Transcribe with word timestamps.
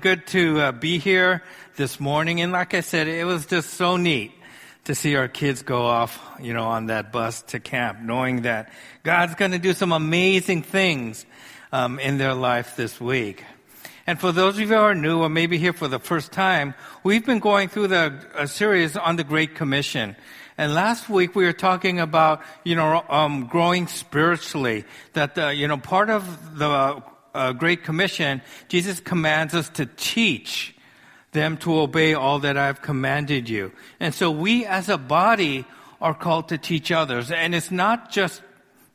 Good 0.00 0.26
to 0.28 0.60
uh, 0.60 0.72
be 0.72 0.98
here 0.98 1.42
this 1.76 1.98
morning. 1.98 2.42
And 2.42 2.52
like 2.52 2.74
I 2.74 2.80
said, 2.80 3.08
it 3.08 3.24
was 3.24 3.46
just 3.46 3.70
so 3.70 3.96
neat 3.96 4.32
to 4.84 4.94
see 4.94 5.16
our 5.16 5.26
kids 5.26 5.62
go 5.62 5.86
off, 5.86 6.20
you 6.38 6.52
know, 6.52 6.64
on 6.64 6.86
that 6.86 7.12
bus 7.12 7.40
to 7.42 7.60
camp, 7.60 8.00
knowing 8.00 8.42
that 8.42 8.70
God's 9.04 9.36
going 9.36 9.52
to 9.52 9.58
do 9.58 9.72
some 9.72 9.92
amazing 9.92 10.62
things 10.62 11.24
um, 11.72 11.98
in 11.98 12.18
their 12.18 12.34
life 12.34 12.76
this 12.76 13.00
week. 13.00 13.44
And 14.06 14.20
for 14.20 14.32
those 14.32 14.54
of 14.54 14.60
you 14.60 14.68
who 14.68 14.74
are 14.74 14.94
new 14.94 15.20
or 15.20 15.30
maybe 15.30 15.56
here 15.56 15.72
for 15.72 15.88
the 15.88 15.98
first 15.98 16.30
time, 16.30 16.74
we've 17.02 17.24
been 17.24 17.38
going 17.38 17.68
through 17.70 17.88
the 17.88 18.20
a 18.34 18.46
series 18.46 18.96
on 18.96 19.16
the 19.16 19.24
Great 19.24 19.54
Commission. 19.54 20.14
And 20.58 20.74
last 20.74 21.08
week 21.08 21.34
we 21.34 21.44
were 21.44 21.54
talking 21.54 22.00
about, 22.00 22.42
you 22.64 22.74
know, 22.74 23.02
um, 23.08 23.46
growing 23.46 23.86
spiritually. 23.86 24.84
That, 25.14 25.38
uh, 25.38 25.48
you 25.48 25.68
know, 25.68 25.78
part 25.78 26.10
of 26.10 26.58
the 26.58 27.02
uh, 27.36 27.52
Great 27.52 27.84
Commission, 27.84 28.42
Jesus 28.68 29.00
commands 29.00 29.54
us 29.54 29.68
to 29.70 29.86
teach 29.86 30.74
them 31.32 31.56
to 31.58 31.78
obey 31.78 32.14
all 32.14 32.38
that 32.40 32.56
I've 32.56 32.82
commanded 32.82 33.48
you. 33.48 33.72
And 34.00 34.14
so 34.14 34.30
we 34.30 34.64
as 34.64 34.88
a 34.88 34.98
body 34.98 35.66
are 36.00 36.14
called 36.14 36.48
to 36.48 36.58
teach 36.58 36.90
others. 36.90 37.30
And 37.30 37.54
it's 37.54 37.70
not 37.70 38.10
just 38.10 38.42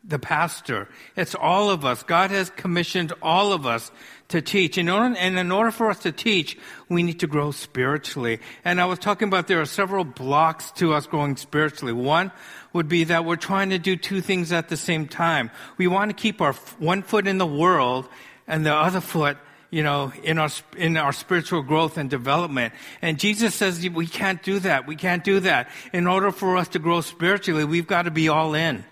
the 0.03 0.19
pastor. 0.19 0.87
It's 1.15 1.35
all 1.35 1.69
of 1.69 1.85
us. 1.85 2.03
God 2.03 2.31
has 2.31 2.49
commissioned 2.49 3.13
all 3.21 3.53
of 3.53 3.67
us 3.67 3.91
to 4.29 4.41
teach. 4.41 4.77
In 4.77 4.89
order, 4.89 5.15
and 5.15 5.37
in 5.37 5.51
order 5.51 5.71
for 5.71 5.89
us 5.89 5.99
to 5.99 6.11
teach, 6.11 6.57
we 6.89 7.03
need 7.03 7.19
to 7.19 7.27
grow 7.27 7.51
spiritually. 7.51 8.39
And 8.65 8.81
I 8.81 8.85
was 8.85 8.97
talking 8.97 9.27
about 9.27 9.47
there 9.47 9.61
are 9.61 9.65
several 9.65 10.03
blocks 10.03 10.71
to 10.73 10.93
us 10.93 11.05
growing 11.05 11.35
spiritually. 11.35 11.93
One 11.93 12.31
would 12.73 12.87
be 12.87 13.03
that 13.05 13.25
we're 13.25 13.35
trying 13.35 13.69
to 13.69 13.77
do 13.77 13.95
two 13.95 14.21
things 14.21 14.51
at 14.51 14.69
the 14.69 14.77
same 14.77 15.07
time. 15.07 15.51
We 15.77 15.87
want 15.87 16.09
to 16.09 16.15
keep 16.15 16.41
our 16.41 16.53
one 16.79 17.03
foot 17.03 17.27
in 17.27 17.37
the 17.37 17.45
world 17.45 18.07
and 18.47 18.65
the 18.65 18.73
other 18.73 19.01
foot, 19.01 19.37
you 19.69 19.83
know, 19.83 20.11
in 20.23 20.37
our, 20.37 20.49
in 20.75 20.97
our 20.97 21.13
spiritual 21.13 21.61
growth 21.61 21.97
and 21.97 22.09
development. 22.09 22.73
And 23.01 23.17
Jesus 23.17 23.55
says 23.55 23.87
we 23.89 24.07
can't 24.07 24.43
do 24.43 24.59
that. 24.59 24.87
We 24.87 24.95
can't 24.95 25.23
do 25.23 25.39
that. 25.41 25.69
In 25.93 26.07
order 26.07 26.31
for 26.31 26.57
us 26.57 26.67
to 26.69 26.79
grow 26.79 27.01
spiritually, 27.01 27.63
we've 27.63 27.87
got 27.87 28.03
to 28.03 28.11
be 28.11 28.27
all 28.27 28.53
in. 28.53 28.83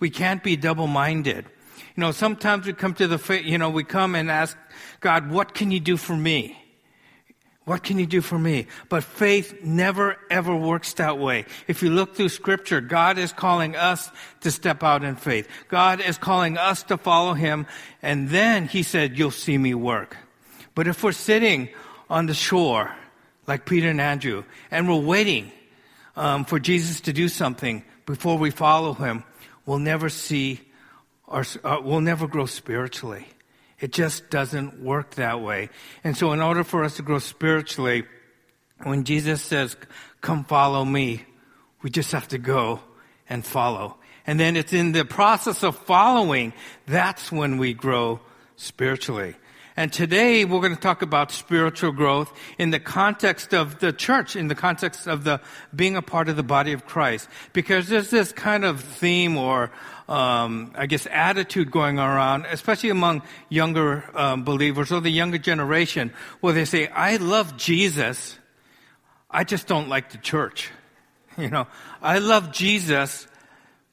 We 0.00 0.10
can't 0.10 0.42
be 0.42 0.56
double-minded. 0.56 1.46
You 1.96 2.00
know, 2.00 2.10
sometimes 2.10 2.66
we 2.66 2.72
come 2.72 2.94
to 2.94 3.06
the, 3.06 3.42
you 3.44 3.58
know, 3.58 3.70
we 3.70 3.84
come 3.84 4.16
and 4.16 4.30
ask 4.30 4.56
God, 5.00 5.30
what 5.30 5.54
can 5.54 5.70
you 5.70 5.78
do 5.78 5.96
for 5.96 6.16
me? 6.16 6.63
What 7.64 7.82
can 7.82 7.98
you 7.98 8.04
do 8.04 8.20
for 8.20 8.38
me? 8.38 8.66
But 8.90 9.04
faith 9.04 9.62
never 9.62 10.18
ever 10.30 10.54
works 10.54 10.92
that 10.94 11.18
way. 11.18 11.46
If 11.66 11.82
you 11.82 11.90
look 11.90 12.14
through 12.14 12.28
scripture, 12.28 12.82
God 12.82 13.16
is 13.16 13.32
calling 13.32 13.74
us 13.74 14.10
to 14.40 14.50
step 14.50 14.82
out 14.82 15.02
in 15.02 15.16
faith. 15.16 15.48
God 15.68 16.00
is 16.00 16.18
calling 16.18 16.58
us 16.58 16.82
to 16.84 16.98
follow 16.98 17.32
Him. 17.32 17.66
And 18.02 18.28
then 18.28 18.68
He 18.68 18.82
said, 18.82 19.18
you'll 19.18 19.30
see 19.30 19.56
me 19.56 19.74
work. 19.74 20.16
But 20.74 20.88
if 20.88 21.02
we're 21.02 21.12
sitting 21.12 21.70
on 22.10 22.26
the 22.26 22.34
shore, 22.34 22.94
like 23.46 23.64
Peter 23.64 23.88
and 23.88 24.00
Andrew, 24.00 24.44
and 24.70 24.86
we're 24.86 24.96
waiting 25.00 25.50
um, 26.16 26.44
for 26.44 26.58
Jesus 26.58 27.00
to 27.02 27.14
do 27.14 27.28
something 27.28 27.82
before 28.04 28.36
we 28.36 28.50
follow 28.50 28.92
Him, 28.92 29.24
we'll 29.64 29.78
never 29.78 30.10
see, 30.10 30.60
our, 31.28 31.46
uh, 31.64 31.80
we'll 31.82 32.02
never 32.02 32.26
grow 32.26 32.44
spiritually. 32.44 33.26
It 33.80 33.92
just 33.92 34.30
doesn't 34.30 34.82
work 34.82 35.16
that 35.16 35.40
way. 35.40 35.70
And 36.04 36.16
so 36.16 36.32
in 36.32 36.40
order 36.40 36.64
for 36.64 36.84
us 36.84 36.96
to 36.96 37.02
grow 37.02 37.18
spiritually, 37.18 38.04
when 38.82 39.04
Jesus 39.04 39.42
says, 39.42 39.76
come 40.20 40.44
follow 40.44 40.84
me, 40.84 41.24
we 41.82 41.90
just 41.90 42.12
have 42.12 42.28
to 42.28 42.38
go 42.38 42.80
and 43.28 43.44
follow. 43.44 43.96
And 44.26 44.40
then 44.40 44.56
it's 44.56 44.72
in 44.72 44.92
the 44.92 45.04
process 45.04 45.62
of 45.62 45.76
following, 45.76 46.52
that's 46.86 47.30
when 47.30 47.58
we 47.58 47.74
grow 47.74 48.20
spiritually. 48.56 49.34
And 49.76 49.92
today 49.92 50.44
we're 50.44 50.60
going 50.60 50.74
to 50.74 50.80
talk 50.80 51.02
about 51.02 51.32
spiritual 51.32 51.90
growth 51.90 52.32
in 52.58 52.70
the 52.70 52.78
context 52.78 53.52
of 53.52 53.80
the 53.80 53.92
church, 53.92 54.36
in 54.36 54.46
the 54.46 54.54
context 54.54 55.08
of 55.08 55.24
the 55.24 55.40
being 55.74 55.96
a 55.96 56.02
part 56.02 56.28
of 56.28 56.36
the 56.36 56.44
body 56.44 56.72
of 56.72 56.86
Christ. 56.86 57.28
Because 57.52 57.88
there's 57.88 58.08
this 58.08 58.30
kind 58.30 58.64
of 58.64 58.80
theme 58.80 59.36
or 59.36 59.72
um, 60.08 60.72
I 60.76 60.86
guess, 60.86 61.06
attitude 61.10 61.70
going 61.70 61.98
around, 61.98 62.46
especially 62.46 62.90
among 62.90 63.22
younger 63.48 64.04
um, 64.14 64.44
believers 64.44 64.92
or 64.92 65.00
the 65.00 65.10
younger 65.10 65.38
generation, 65.38 66.12
where 66.40 66.52
they 66.52 66.64
say, 66.64 66.88
"I 66.88 67.16
love 67.16 67.56
Jesus, 67.56 68.38
I 69.30 69.44
just 69.44 69.66
don't 69.66 69.88
like 69.88 70.10
the 70.10 70.18
church." 70.18 70.70
You 71.36 71.50
know, 71.50 71.66
I 72.00 72.20
love 72.20 72.52
Jesus, 72.52 73.26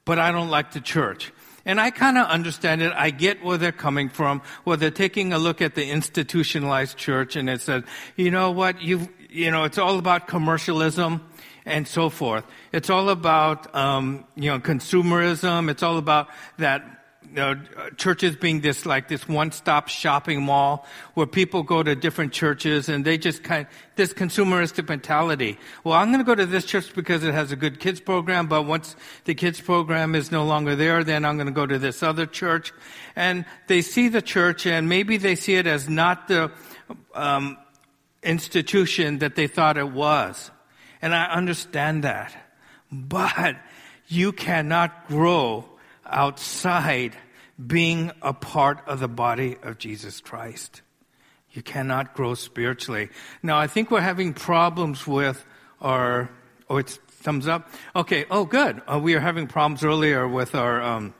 but 0.04 0.20
I 0.20 0.30
don't 0.30 0.48
like 0.48 0.70
the 0.74 0.80
church. 0.80 1.32
And 1.64 1.80
I 1.80 1.90
kind 1.90 2.18
of 2.18 2.26
understand 2.28 2.82
it. 2.82 2.92
I 2.94 3.10
get 3.10 3.44
where 3.44 3.58
they're 3.58 3.72
coming 3.72 4.08
from, 4.08 4.42
where 4.64 4.76
they're 4.76 4.90
taking 4.90 5.32
a 5.32 5.38
look 5.38 5.60
at 5.60 5.74
the 5.74 5.88
institutionalized 5.88 6.96
church 6.96 7.36
and 7.36 7.48
it 7.48 7.60
says, 7.60 7.84
you 8.16 8.30
know 8.30 8.50
what, 8.50 8.80
you 8.80 9.08
you 9.30 9.50
know, 9.50 9.64
it's 9.64 9.78
all 9.78 9.98
about 9.98 10.26
commercialism 10.26 11.22
and 11.64 11.86
so 11.86 12.08
forth. 12.08 12.44
It's 12.72 12.90
all 12.90 13.08
about, 13.08 13.74
um, 13.74 14.24
you 14.34 14.50
know, 14.50 14.58
consumerism. 14.58 15.70
It's 15.70 15.82
all 15.82 15.98
about 15.98 16.28
that 16.58 17.02
you 17.32 17.36
know, 17.36 17.60
churches 17.96 18.36
being 18.36 18.60
this 18.60 18.84
like 18.84 19.08
this 19.08 19.26
one-stop 19.26 19.88
shopping 19.88 20.42
mall 20.42 20.86
where 21.14 21.26
people 21.26 21.62
go 21.62 21.82
to 21.82 21.94
different 21.94 22.32
churches 22.32 22.90
and 22.90 23.04
they 23.04 23.16
just 23.16 23.42
kind 23.42 23.66
of, 23.66 23.72
this 23.96 24.12
consumeristic 24.12 24.88
mentality. 24.88 25.58
Well, 25.82 25.94
I'm 25.94 26.08
going 26.08 26.18
to 26.18 26.24
go 26.24 26.34
to 26.34 26.44
this 26.44 26.66
church 26.66 26.94
because 26.94 27.24
it 27.24 27.32
has 27.32 27.50
a 27.50 27.56
good 27.56 27.80
kids 27.80 28.00
program, 28.00 28.48
but 28.48 28.64
once 28.64 28.96
the 29.24 29.34
kids 29.34 29.60
program 29.60 30.14
is 30.14 30.30
no 30.30 30.44
longer 30.44 30.76
there, 30.76 31.04
then 31.04 31.24
I'm 31.24 31.36
going 31.36 31.46
to 31.46 31.52
go 31.52 31.64
to 31.64 31.78
this 31.78 32.02
other 32.02 32.26
church. 32.26 32.72
And 33.16 33.46
they 33.66 33.80
see 33.80 34.08
the 34.08 34.22
church 34.22 34.66
and 34.66 34.88
maybe 34.88 35.16
they 35.16 35.34
see 35.34 35.54
it 35.54 35.66
as 35.66 35.88
not 35.88 36.28
the 36.28 36.50
um, 37.14 37.56
institution 38.22 39.18
that 39.18 39.36
they 39.36 39.46
thought 39.46 39.78
it 39.78 39.90
was. 39.90 40.50
And 41.02 41.14
I 41.14 41.26
understand 41.26 42.04
that. 42.04 42.34
But 42.90 43.56
you 44.06 44.32
cannot 44.32 45.08
grow 45.08 45.68
outside 46.06 47.16
being 47.64 48.12
a 48.22 48.32
part 48.32 48.80
of 48.86 49.00
the 49.00 49.08
body 49.08 49.56
of 49.62 49.78
Jesus 49.78 50.20
Christ. 50.20 50.82
You 51.50 51.62
cannot 51.62 52.14
grow 52.14 52.34
spiritually. 52.34 53.10
Now, 53.42 53.58
I 53.58 53.66
think 53.66 53.90
we're 53.90 54.00
having 54.00 54.32
problems 54.32 55.06
with 55.06 55.44
our, 55.80 56.30
oh, 56.70 56.78
it's 56.78 56.96
thumbs 56.96 57.46
up. 57.46 57.68
Okay. 57.94 58.24
Oh, 58.30 58.44
good. 58.44 58.80
Uh, 58.86 58.98
we 59.02 59.14
were 59.14 59.20
having 59.20 59.46
problems 59.46 59.84
earlier 59.84 60.26
with 60.26 60.54
our, 60.54 60.80
um, 60.80 61.14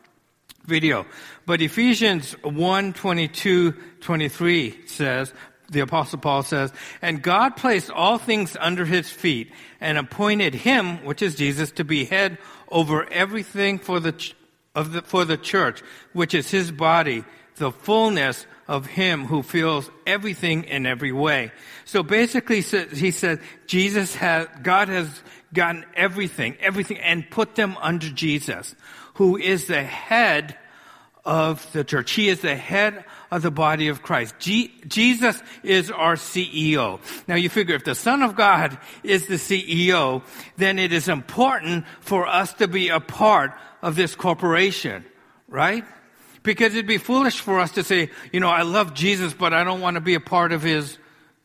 video. 0.64 1.06
But 1.44 1.60
Ephesians 1.60 2.32
1, 2.43 2.93
22, 2.93 3.72
23 4.00 4.87
says, 4.87 5.32
the 5.72 5.80
apostle 5.80 6.18
Paul 6.18 6.42
says, 6.42 6.72
and 7.00 7.22
God 7.22 7.56
placed 7.56 7.90
all 7.90 8.18
things 8.18 8.56
under 8.60 8.84
his 8.84 9.10
feet 9.10 9.50
and 9.80 9.98
appointed 9.98 10.54
him, 10.54 11.04
which 11.04 11.22
is 11.22 11.34
Jesus, 11.34 11.70
to 11.72 11.84
be 11.84 12.04
head 12.04 12.38
over 12.68 13.10
everything 13.10 13.78
for 13.78 13.98
the, 13.98 14.32
of 14.74 14.92
the, 14.92 15.02
for 15.02 15.24
the 15.24 15.36
church, 15.36 15.82
which 16.12 16.34
is 16.34 16.50
his 16.50 16.70
body, 16.70 17.24
the 17.56 17.72
fullness 17.72 18.46
of 18.68 18.86
him 18.86 19.26
who 19.26 19.42
fills 19.42 19.90
everything 20.06 20.64
in 20.64 20.86
every 20.86 21.12
way. 21.12 21.52
So 21.84 22.02
basically, 22.02 22.60
he 22.60 23.10
said, 23.10 23.40
Jesus 23.66 24.14
has, 24.16 24.46
God 24.62 24.88
has 24.88 25.22
gotten 25.52 25.84
everything, 25.94 26.56
everything, 26.60 26.98
and 26.98 27.28
put 27.28 27.54
them 27.54 27.76
under 27.80 28.08
Jesus, 28.08 28.74
who 29.14 29.36
is 29.36 29.66
the 29.66 29.82
head 29.82 30.56
of 31.24 31.70
the 31.72 31.84
church. 31.84 32.12
He 32.12 32.28
is 32.28 32.40
the 32.40 32.56
head 32.56 33.04
of 33.32 33.41
the 33.41 33.50
body 33.50 33.88
of 33.88 34.03
Christ. 34.03 34.34
G- 34.38 34.70
Jesus 34.87 35.43
is 35.62 35.91
our 35.91 36.16
CEO. 36.16 37.00
Now 37.26 37.34
you 37.34 37.48
figure 37.48 37.75
if 37.75 37.82
the 37.82 37.94
Son 37.94 38.22
of 38.22 38.37
God 38.37 38.76
is 39.03 39.26
the 39.26 39.37
CEO, 39.37 40.22
then 40.59 40.78
it 40.78 40.93
is 40.93 41.09
important 41.09 41.87
for 42.00 42.26
us 42.26 42.53
to 42.54 42.69
be 42.69 42.91
a 42.91 43.00
part 43.00 43.53
of 43.81 43.97
this 43.97 44.15
corporation, 44.15 45.03
right? 45.48 45.82
Because 46.43 46.75
it'd 46.75 46.87
be 46.87 46.98
foolish 46.98 47.41
for 47.41 47.59
us 47.59 47.72
to 47.72 47.82
say, 47.82 48.10
you 48.32 48.41
know, 48.41 48.50
I 48.50 48.62
love 48.62 48.93
Jesus, 48.93 49.32
but 49.32 49.54
I 49.54 49.64
don't 49.64 49.81
want 49.81 49.94
to 49.94 50.03
be 50.03 50.14
a 50.14 50.20
part 50.20 50.53
of 50.53 50.62
his, 50.62 50.99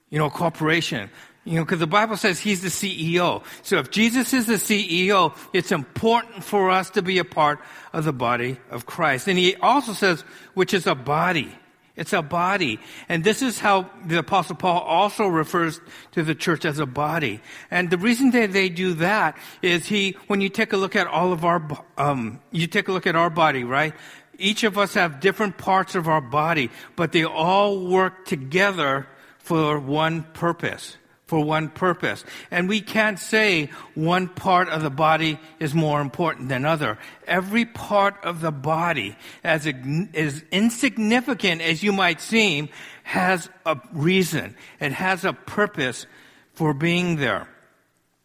you 0.10 0.20
know, 0.20 0.30
corporation. 0.30 1.10
You 1.46 1.56
know, 1.60 1.64
because 1.64 1.80
the 1.80 1.88
Bible 1.88 2.18
says 2.18 2.38
he's 2.38 2.62
the 2.62 2.68
CEO. 2.68 3.46
So 3.64 3.78
if 3.78 3.92
Jesus 3.92 4.34
is 4.34 4.48
the 4.48 4.56
CEO, 4.56 5.34
it's 5.54 5.72
important 5.72 6.44
for 6.44 6.70
us 6.70 6.90
to 6.90 7.02
be 7.02 7.20
a 7.20 7.24
part 7.24 7.60
of 7.94 8.04
the 8.04 8.12
body 8.12 8.60
of 8.70 8.86
Christ. 8.86 9.30
And 9.30 9.40
he 9.40 9.56
also 9.56 9.94
says, 9.94 10.26
which 10.54 10.74
is 10.74 10.86
a 10.86 10.96
body. 10.96 11.56
It's 11.98 12.14
a 12.14 12.22
body. 12.22 12.80
And 13.10 13.24
this 13.24 13.42
is 13.42 13.60
how 13.60 13.90
the 14.06 14.20
apostle 14.20 14.56
Paul 14.56 14.82
also 14.82 15.28
refers 15.28 15.82
to 16.12 16.24
the 16.24 16.36
church 16.36 16.64
as 16.64 16.78
a 16.80 16.86
body. 16.86 17.42
And 17.72 17.90
the 17.90 17.98
reason 17.98 18.30
that 18.32 18.54
they 18.54 18.70
do 18.70 18.94
that 18.94 19.36
is 19.64 19.88
he, 19.88 20.16
when 20.28 20.40
you 20.40 20.50
take 20.50 20.74
a 20.74 20.78
look 20.78 20.96
at 20.96 21.08
all 21.08 21.34
of 21.34 21.44
our, 21.44 21.68
um, 21.98 22.40
you 22.52 22.68
take 22.68 22.88
a 22.88 22.92
look 22.92 23.08
at 23.08 23.16
our 23.16 23.32
body, 23.32 23.64
right? 23.64 23.96
Each 24.38 24.64
of 24.64 24.78
us 24.78 24.94
have 24.94 25.20
different 25.20 25.58
parts 25.58 25.96
of 25.96 26.08
our 26.08 26.22
body, 26.22 26.70
but 26.96 27.12
they 27.12 27.26
all 27.26 27.88
work 27.88 28.26
together 28.26 29.08
for 29.40 29.80
one 29.80 30.24
purpose 30.34 30.98
for 31.28 31.44
one 31.44 31.70
purpose. 31.70 32.24
And 32.50 32.68
we 32.68 32.82
can't 32.82 33.20
say 33.20 33.70
one 33.94 34.30
part 34.30 34.70
of 34.70 34.82
the 34.82 34.90
body 34.90 35.40
is 35.60 35.76
more 35.76 36.02
important 36.02 36.50
than 36.50 36.66
other. 36.66 36.98
Every 37.28 37.66
part 37.66 38.24
of 38.24 38.42
the 38.42 38.52
body, 38.52 39.16
as, 39.44 39.68
as 40.14 40.44
insignificant 40.52 41.62
as 41.62 41.84
you 41.84 41.92
might 41.92 42.22
seem, 42.22 42.70
has 43.04 43.50
a 43.66 43.78
reason. 43.92 44.56
It 44.80 44.94
has 44.94 45.26
a 45.26 45.34
purpose 45.34 46.08
for 46.54 46.74
being 46.74 47.18
there. 47.18 47.48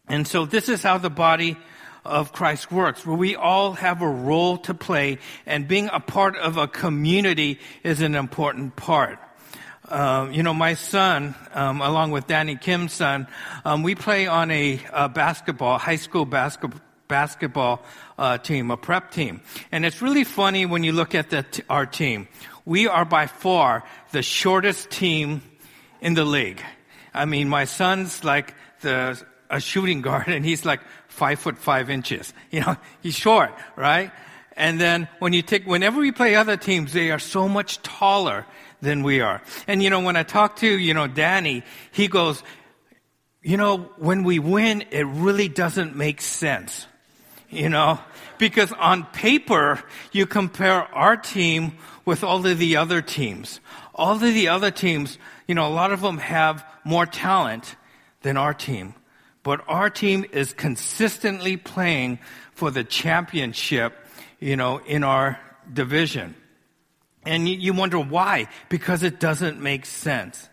And 0.07 0.27
so 0.27 0.45
this 0.45 0.69
is 0.69 0.81
how 0.81 0.97
the 0.97 1.09
body 1.09 1.57
of 2.05 2.33
Christ 2.33 2.71
works, 2.71 3.05
where 3.05 3.15
we 3.15 3.35
all 3.35 3.73
have 3.73 4.01
a 4.01 4.09
role 4.09 4.57
to 4.59 4.73
play, 4.73 5.19
and 5.45 5.67
being 5.67 5.89
a 5.91 5.99
part 5.99 6.35
of 6.35 6.57
a 6.57 6.67
community 6.67 7.59
is 7.83 8.01
an 8.01 8.15
important 8.15 8.75
part. 8.75 9.19
Uh, 9.87 10.29
you 10.31 10.43
know, 10.43 10.53
my 10.53 10.75
son, 10.75 11.35
um, 11.53 11.81
along 11.81 12.11
with 12.11 12.27
Danny 12.27 12.55
Kim's 12.55 12.93
son, 12.93 13.27
um, 13.65 13.83
we 13.83 13.95
play 13.95 14.27
on 14.27 14.49
a, 14.49 14.79
a 14.93 15.09
basketball, 15.09 15.77
high 15.77 15.97
school 15.97 16.25
basketball 16.25 16.79
basketball 17.07 17.83
uh, 18.17 18.37
team, 18.37 18.71
a 18.71 18.77
prep 18.77 19.11
team. 19.11 19.41
And 19.71 19.85
it's 19.85 20.01
really 20.01 20.23
funny 20.23 20.65
when 20.65 20.83
you 20.83 20.93
look 20.93 21.13
at 21.13 21.29
t- 21.29 21.61
our 21.69 21.85
team. 21.85 22.27
We 22.65 22.87
are 22.87 23.05
by 23.05 23.27
far 23.27 23.83
the 24.11 24.23
shortest 24.23 24.89
team 24.89 25.41
in 26.01 26.13
the 26.15 26.25
league. 26.25 26.61
I 27.13 27.25
mean, 27.25 27.49
my 27.49 27.65
son's 27.65 28.23
like 28.23 28.55
the 28.81 29.21
a 29.49 29.59
shooting 29.59 30.01
guard, 30.07 30.27
and 30.27 30.43
he's 30.43 30.65
like 30.65 30.81
five 31.07 31.39
foot 31.39 31.57
five 31.57 31.89
inches. 31.89 32.33
You 32.51 32.61
know, 32.61 32.77
he's 33.01 33.15
short, 33.15 33.51
right? 33.75 34.11
And 34.55 34.79
then 34.79 35.07
when 35.19 35.33
you 35.33 35.41
take, 35.41 35.65
whenever 35.65 35.99
we 35.99 36.11
play 36.11 36.35
other 36.35 36.57
teams, 36.57 36.93
they 36.93 37.11
are 37.11 37.19
so 37.19 37.49
much 37.49 37.81
taller 37.81 38.45
than 38.83 39.01
we 39.01 39.21
are. 39.21 39.41
And 39.65 39.81
you 39.81 39.89
know, 39.89 40.01
when 40.01 40.15
I 40.15 40.23
talk 40.23 40.57
to, 40.57 40.67
you 40.67 40.93
know, 40.93 41.07
Danny, 41.07 41.63
he 41.91 42.07
goes, 42.07 42.43
you 43.41 43.57
know, 43.57 43.77
when 43.97 44.23
we 44.23 44.39
win, 44.39 44.83
it 44.91 45.05
really 45.05 45.47
doesn't 45.47 45.95
make 45.95 46.21
sense. 46.21 46.85
You 47.49 47.69
know, 47.69 47.99
because 48.37 48.71
on 48.73 49.05
paper, 49.05 49.81
you 50.11 50.25
compare 50.25 50.81
our 50.93 51.15
team 51.15 51.77
with 52.03 52.23
all 52.23 52.45
of 52.45 52.57
the 52.57 52.77
other 52.77 53.01
teams. 53.01 53.59
All 53.93 54.15
of 54.15 54.21
the 54.21 54.47
other 54.47 54.71
teams, 54.71 55.17
you 55.47 55.55
know, 55.55 55.67
a 55.67 55.69
lot 55.69 55.91
of 55.91 56.01
them 56.01 56.17
have 56.17 56.65
more 56.83 57.05
talent 57.05 57.75
than 58.21 58.37
our 58.37 58.53
team. 58.53 58.95
But 59.43 59.63
our 59.67 59.89
team 59.89 60.25
is 60.31 60.53
consistently 60.53 61.57
playing 61.57 62.19
for 62.53 62.71
the 62.71 62.83
championship, 62.83 63.93
you 64.39 64.55
know, 64.55 64.79
in 64.79 65.03
our 65.03 65.39
division. 65.71 66.35
And 67.25 67.47
you 67.47 67.73
wonder 67.73 67.99
why? 67.99 68.47
Because 68.69 69.03
it 69.03 69.19
doesn't 69.19 69.61
make 69.61 69.85
sense. 69.85 70.49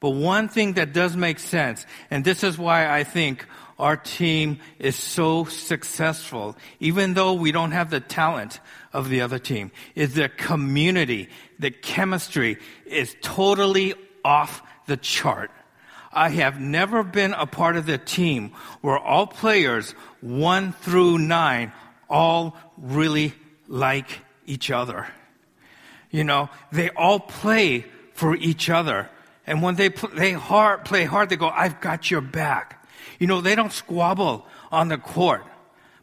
But 0.00 0.10
one 0.10 0.48
thing 0.48 0.74
that 0.74 0.92
does 0.92 1.16
make 1.16 1.38
sense, 1.38 1.84
and 2.10 2.24
this 2.24 2.42
is 2.42 2.56
why 2.56 2.88
I 2.88 3.04
think 3.04 3.46
our 3.78 3.96
team 3.96 4.58
is 4.78 4.96
so 4.96 5.44
successful, 5.44 6.56
even 6.80 7.14
though 7.14 7.34
we 7.34 7.52
don't 7.52 7.72
have 7.72 7.90
the 7.90 8.00
talent 8.00 8.60
of 8.92 9.08
the 9.08 9.20
other 9.20 9.38
team, 9.38 9.72
is 9.94 10.14
the 10.14 10.28
community, 10.28 11.28
the 11.58 11.70
chemistry 11.70 12.58
is 12.86 13.16
totally 13.20 13.94
off 14.24 14.62
the 14.86 14.96
chart. 14.96 15.50
I 16.12 16.30
have 16.30 16.60
never 16.60 17.02
been 17.02 17.34
a 17.34 17.46
part 17.46 17.76
of 17.76 17.86
the 17.86 17.98
team 17.98 18.52
where 18.80 18.98
all 18.98 19.26
players, 19.26 19.92
one 20.20 20.72
through 20.72 21.18
nine, 21.18 21.72
all 22.08 22.56
really 22.76 23.32
like 23.68 24.20
each 24.46 24.70
other. 24.70 25.06
You 26.10 26.24
know, 26.24 26.48
they 26.72 26.90
all 26.90 27.20
play 27.20 27.86
for 28.14 28.34
each 28.36 28.68
other. 28.68 29.08
And 29.46 29.62
when 29.62 29.76
they 29.76 29.90
play 29.90 30.32
hard, 30.32 30.84
play 30.84 31.04
hard, 31.04 31.28
they 31.28 31.36
go, 31.36 31.48
I've 31.48 31.80
got 31.80 32.10
your 32.10 32.20
back. 32.20 32.86
You 33.18 33.26
know, 33.26 33.40
they 33.40 33.54
don't 33.54 33.72
squabble 33.72 34.46
on 34.70 34.88
the 34.88 34.98
court. 34.98 35.44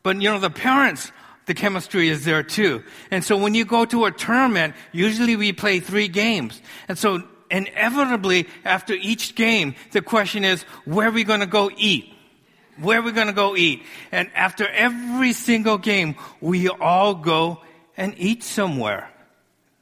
But, 0.03 0.21
you 0.21 0.29
know, 0.29 0.39
the 0.39 0.49
parents, 0.49 1.11
the 1.45 1.53
chemistry 1.53 2.09
is 2.09 2.25
there 2.25 2.43
too. 2.43 2.83
And 3.11 3.23
so 3.23 3.37
when 3.37 3.53
you 3.53 3.65
go 3.65 3.85
to 3.85 4.05
a 4.05 4.11
tournament, 4.11 4.75
usually 4.91 5.35
we 5.35 5.53
play 5.53 5.79
three 5.79 6.07
games. 6.07 6.61
And 6.87 6.97
so 6.97 7.23
inevitably, 7.51 8.47
after 8.65 8.93
each 8.93 9.35
game, 9.35 9.75
the 9.91 10.01
question 10.01 10.43
is, 10.43 10.63
where 10.85 11.07
are 11.09 11.11
we 11.11 11.23
going 11.23 11.39
to 11.41 11.45
go 11.45 11.71
eat? 11.75 12.13
Where 12.79 12.99
are 12.99 13.01
we 13.01 13.11
going 13.11 13.27
to 13.27 13.33
go 13.33 13.55
eat? 13.55 13.83
And 14.11 14.29
after 14.35 14.67
every 14.67 15.33
single 15.33 15.77
game, 15.77 16.15
we 16.41 16.69
all 16.69 17.15
go 17.15 17.61
and 17.95 18.13
eat 18.17 18.43
somewhere. 18.43 19.09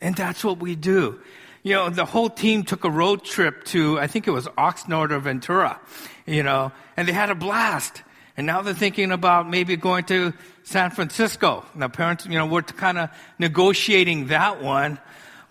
And 0.05 0.15
that's 0.15 0.43
what 0.43 0.59
we 0.59 0.75
do. 0.75 1.19
You 1.63 1.73
know, 1.73 1.89
the 1.89 2.05
whole 2.05 2.29
team 2.29 2.61
took 2.61 2.83
a 2.83 2.91
road 2.91 3.23
trip 3.23 3.63
to, 3.65 3.99
I 3.99 4.05
think 4.05 4.27
it 4.27 4.31
was 4.31 4.45
Oxnard 4.49 5.09
or 5.09 5.17
Ventura, 5.17 5.81
you 6.27 6.43
know, 6.43 6.71
and 6.95 7.07
they 7.07 7.11
had 7.11 7.31
a 7.31 7.35
blast. 7.35 8.03
And 8.37 8.45
now 8.45 8.61
they're 8.61 8.75
thinking 8.75 9.11
about 9.11 9.49
maybe 9.49 9.75
going 9.75 10.03
to 10.05 10.31
San 10.61 10.91
Francisco. 10.91 11.65
Now 11.73 11.87
parents, 11.87 12.27
you 12.27 12.37
know, 12.37 12.45
we're 12.45 12.61
kind 12.61 12.99
of 12.99 13.09
negotiating 13.39 14.27
that 14.27 14.61
one. 14.61 14.99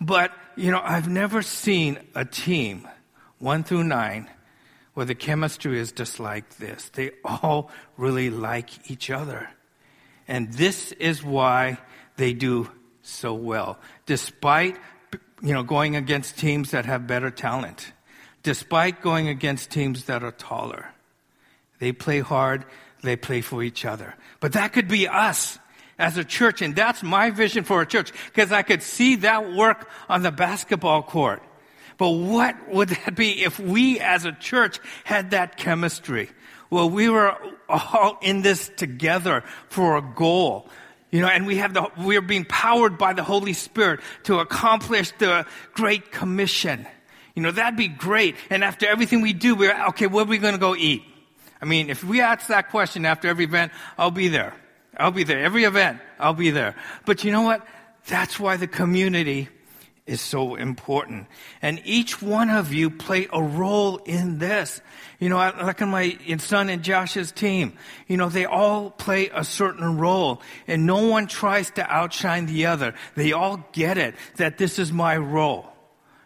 But 0.00 0.30
you 0.54 0.70
know, 0.70 0.80
I've 0.84 1.08
never 1.08 1.42
seen 1.42 1.98
a 2.14 2.24
team, 2.24 2.86
one 3.40 3.64
through 3.64 3.82
nine, 3.82 4.30
where 4.92 5.04
the 5.04 5.16
chemistry 5.16 5.80
is 5.80 5.90
just 5.90 6.20
like 6.20 6.58
this. 6.58 6.90
They 6.90 7.10
all 7.24 7.72
really 7.96 8.30
like 8.30 8.88
each 8.88 9.10
other. 9.10 9.50
And 10.28 10.52
this 10.52 10.92
is 10.92 11.24
why 11.24 11.78
they 12.16 12.34
do 12.34 12.70
so 13.04 13.34
well, 13.34 13.78
despite, 14.06 14.76
you 15.42 15.52
know, 15.52 15.62
going 15.62 15.94
against 15.94 16.38
teams 16.38 16.70
that 16.72 16.86
have 16.86 17.06
better 17.06 17.30
talent, 17.30 17.92
despite 18.42 19.02
going 19.02 19.28
against 19.28 19.70
teams 19.70 20.04
that 20.04 20.22
are 20.22 20.32
taller. 20.32 20.86
They 21.78 21.92
play 21.92 22.20
hard, 22.20 22.64
they 23.02 23.16
play 23.16 23.42
for 23.42 23.62
each 23.62 23.84
other. 23.84 24.14
But 24.40 24.52
that 24.54 24.72
could 24.72 24.88
be 24.88 25.06
us 25.06 25.58
as 25.98 26.16
a 26.16 26.24
church. 26.24 26.62
And 26.62 26.74
that's 26.74 27.02
my 27.02 27.30
vision 27.30 27.64
for 27.64 27.82
a 27.82 27.86
church 27.86 28.12
because 28.26 28.52
I 28.52 28.62
could 28.62 28.82
see 28.82 29.16
that 29.16 29.52
work 29.52 29.88
on 30.08 30.22
the 30.22 30.32
basketball 30.32 31.02
court. 31.02 31.42
But 31.98 32.10
what 32.10 32.68
would 32.70 32.88
that 32.88 33.14
be 33.14 33.44
if 33.44 33.60
we 33.60 34.00
as 34.00 34.24
a 34.24 34.32
church 34.32 34.80
had 35.04 35.30
that 35.30 35.56
chemistry? 35.56 36.30
Well, 36.70 36.90
we 36.90 37.08
were 37.08 37.36
all 37.68 38.18
in 38.20 38.42
this 38.42 38.70
together 38.76 39.44
for 39.68 39.96
a 39.96 40.02
goal. 40.02 40.68
You 41.14 41.20
know, 41.20 41.28
and 41.28 41.46
we 41.46 41.58
have 41.58 41.72
the, 41.72 41.88
we 41.96 42.16
are 42.16 42.20
being 42.20 42.44
powered 42.44 42.98
by 42.98 43.12
the 43.12 43.22
Holy 43.22 43.52
Spirit 43.52 44.00
to 44.24 44.40
accomplish 44.40 45.12
the 45.18 45.46
Great 45.72 46.10
Commission. 46.10 46.88
You 47.36 47.42
know, 47.44 47.52
that'd 47.52 47.76
be 47.76 47.86
great. 47.86 48.34
And 48.50 48.64
after 48.64 48.88
everything 48.88 49.20
we 49.20 49.32
do, 49.32 49.54
we're, 49.54 49.80
okay, 49.90 50.08
where 50.08 50.24
are 50.24 50.26
we 50.26 50.38
going 50.38 50.54
to 50.54 50.58
go 50.58 50.74
eat? 50.74 51.04
I 51.62 51.66
mean, 51.66 51.88
if 51.88 52.02
we 52.02 52.20
ask 52.20 52.48
that 52.48 52.70
question 52.70 53.06
after 53.06 53.28
every 53.28 53.44
event, 53.44 53.70
I'll 53.96 54.10
be 54.10 54.26
there. 54.26 54.54
I'll 54.96 55.12
be 55.12 55.22
there. 55.22 55.38
Every 55.38 55.62
event, 55.62 56.00
I'll 56.18 56.34
be 56.34 56.50
there. 56.50 56.74
But 57.06 57.22
you 57.22 57.30
know 57.30 57.42
what? 57.42 57.64
That's 58.08 58.40
why 58.40 58.56
the 58.56 58.66
community 58.66 59.48
is 60.06 60.20
so 60.20 60.54
important. 60.54 61.26
And 61.62 61.80
each 61.84 62.20
one 62.20 62.50
of 62.50 62.72
you 62.72 62.90
play 62.90 63.26
a 63.32 63.42
role 63.42 63.96
in 63.98 64.38
this. 64.38 64.82
You 65.18 65.30
know, 65.30 65.36
like 65.36 65.80
in 65.80 65.88
my 65.88 66.18
son 66.38 66.68
and 66.68 66.82
Josh's 66.82 67.32
team, 67.32 67.72
you 68.06 68.18
know, 68.18 68.28
they 68.28 68.44
all 68.44 68.90
play 68.90 69.30
a 69.32 69.44
certain 69.44 69.96
role 69.96 70.42
and 70.66 70.84
no 70.84 71.06
one 71.06 71.26
tries 71.26 71.70
to 71.72 71.90
outshine 71.90 72.46
the 72.46 72.66
other. 72.66 72.94
They 73.14 73.32
all 73.32 73.66
get 73.72 73.96
it 73.96 74.14
that 74.36 74.58
this 74.58 74.78
is 74.78 74.92
my 74.92 75.16
role. 75.16 75.70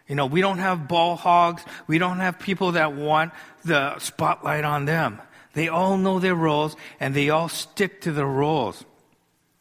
You 0.07 0.15
know, 0.15 0.25
we 0.25 0.41
don't 0.41 0.57
have 0.57 0.87
ball 0.87 1.15
hogs. 1.15 1.63
We 1.87 1.99
don't 1.99 2.17
have 2.17 2.39
people 2.39 2.73
that 2.73 2.93
want 2.93 3.31
the 3.63 3.97
spotlight 3.99 4.65
on 4.65 4.85
them. 4.85 5.21
They 5.53 5.69
all 5.69 5.97
know 5.97 6.19
their 6.19 6.35
roles 6.35 6.75
and 6.99 7.15
they 7.15 7.29
all 7.29 7.47
stick 7.47 8.01
to 8.01 8.11
their 8.11 8.25
roles. 8.25 8.83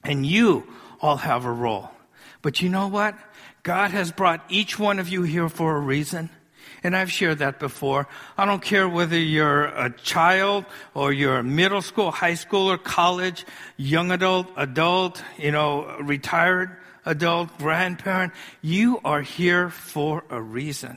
And 0.03 0.27
you 0.27 0.67
all 1.01 1.19
have 1.19 1.45
a 1.45 1.53
role. 1.53 1.91
But 2.43 2.63
you 2.63 2.69
know 2.69 2.89
what? 2.89 3.15
God 3.69 3.91
has 3.91 4.11
brought 4.11 4.43
each 4.49 4.79
one 4.79 4.99
of 4.99 5.11
you 5.11 5.25
here 5.25 5.51
for 5.51 5.77
a 5.77 5.79
reason. 5.79 6.31
And 6.83 6.97
I've 6.97 7.13
shared 7.13 7.41
that 7.41 7.59
before. 7.59 8.09
I 8.39 8.47
don't 8.47 8.63
care 8.63 8.89
whether 8.89 9.19
you're 9.19 9.65
a 9.65 9.91
child 9.91 10.65
or 10.95 11.13
you're 11.13 11.43
middle 11.43 11.83
school, 11.83 12.11
high 12.11 12.33
school, 12.33 12.71
or 12.71 12.79
college, 12.79 13.45
young 13.77 14.11
adult, 14.11 14.47
adult, 14.57 15.23
you 15.37 15.51
know, 15.51 15.99
retired 16.01 16.79
adult, 17.05 17.59
grandparent. 17.59 18.33
You 18.63 19.03
are 19.05 19.21
here 19.21 19.69
for 19.69 20.25
a 20.31 20.41
reason. 20.41 20.97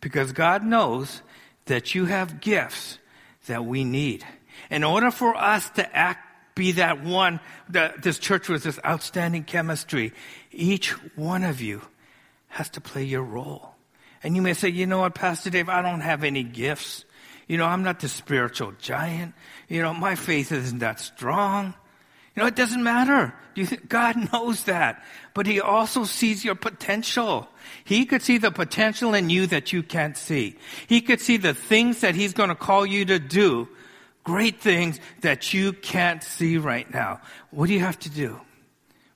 Because 0.00 0.32
God 0.32 0.64
knows 0.64 1.20
that 1.66 1.94
you 1.94 2.06
have 2.06 2.40
gifts 2.40 2.98
that 3.48 3.66
we 3.66 3.84
need. 3.84 4.24
In 4.70 4.82
order 4.82 5.10
for 5.10 5.36
us 5.36 5.68
to 5.76 5.94
act, 5.94 6.25
be 6.56 6.72
that 6.72 7.04
one, 7.04 7.38
that 7.68 8.02
this 8.02 8.18
church 8.18 8.48
was 8.48 8.64
this 8.64 8.80
outstanding 8.84 9.44
chemistry, 9.44 10.12
each 10.50 10.90
one 11.14 11.44
of 11.44 11.60
you 11.60 11.82
has 12.48 12.68
to 12.70 12.80
play 12.80 13.04
your 13.04 13.22
role. 13.22 13.74
And 14.24 14.34
you 14.34 14.42
may 14.42 14.54
say, 14.54 14.70
you 14.70 14.86
know 14.86 14.98
what, 14.98 15.14
Pastor 15.14 15.50
Dave, 15.50 15.68
I 15.68 15.82
don't 15.82 16.00
have 16.00 16.24
any 16.24 16.42
gifts. 16.42 17.04
You 17.46 17.58
know, 17.58 17.66
I'm 17.66 17.84
not 17.84 18.00
the 18.00 18.08
spiritual 18.08 18.72
giant. 18.80 19.34
You 19.68 19.82
know, 19.82 19.94
my 19.94 20.16
faith 20.16 20.50
isn't 20.50 20.80
that 20.80 20.98
strong. 20.98 21.74
You 22.34 22.42
know, 22.42 22.46
it 22.48 22.56
doesn't 22.56 22.82
matter. 22.82 23.34
Do 23.54 23.60
you 23.60 23.66
think 23.66 23.88
God 23.88 24.16
knows 24.32 24.64
that? 24.64 25.04
But 25.34 25.46
He 25.46 25.60
also 25.60 26.04
sees 26.04 26.44
your 26.44 26.54
potential. 26.54 27.48
He 27.84 28.06
could 28.06 28.22
see 28.22 28.38
the 28.38 28.50
potential 28.50 29.14
in 29.14 29.28
you 29.28 29.46
that 29.48 29.72
you 29.72 29.82
can't 29.82 30.16
see. 30.16 30.56
He 30.86 31.02
could 31.02 31.20
see 31.20 31.36
the 31.36 31.54
things 31.54 32.00
that 32.00 32.14
He's 32.14 32.32
going 32.32 32.48
to 32.48 32.54
call 32.54 32.86
you 32.86 33.04
to 33.04 33.18
do, 33.18 33.68
great 34.26 34.60
things 34.60 34.98
that 35.20 35.54
you 35.54 35.72
can't 35.72 36.20
see 36.20 36.58
right 36.58 36.92
now. 36.92 37.20
What 37.52 37.68
do 37.68 37.74
you 37.74 37.80
have 37.80 37.98
to 38.00 38.10
do? 38.10 38.40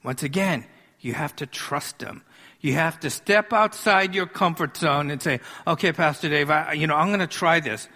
Once 0.04 0.22
again, 0.22 0.64
you 1.00 1.14
have 1.14 1.34
to 1.36 1.46
trust 1.46 2.00
Him. 2.00 2.22
You 2.60 2.74
have 2.74 3.00
to 3.00 3.10
step 3.10 3.52
outside 3.52 4.14
your 4.14 4.26
comfort 4.26 4.76
zone 4.76 5.10
and 5.10 5.20
say, 5.20 5.40
okay, 5.66 5.92
Pastor 5.92 6.28
Dave, 6.28 6.48
I, 6.48 6.74
you 6.74 6.86
know, 6.86 6.94
I'm 6.94 7.08
going 7.08 7.18
to 7.18 7.26
try 7.26 7.58
this. 7.58 7.88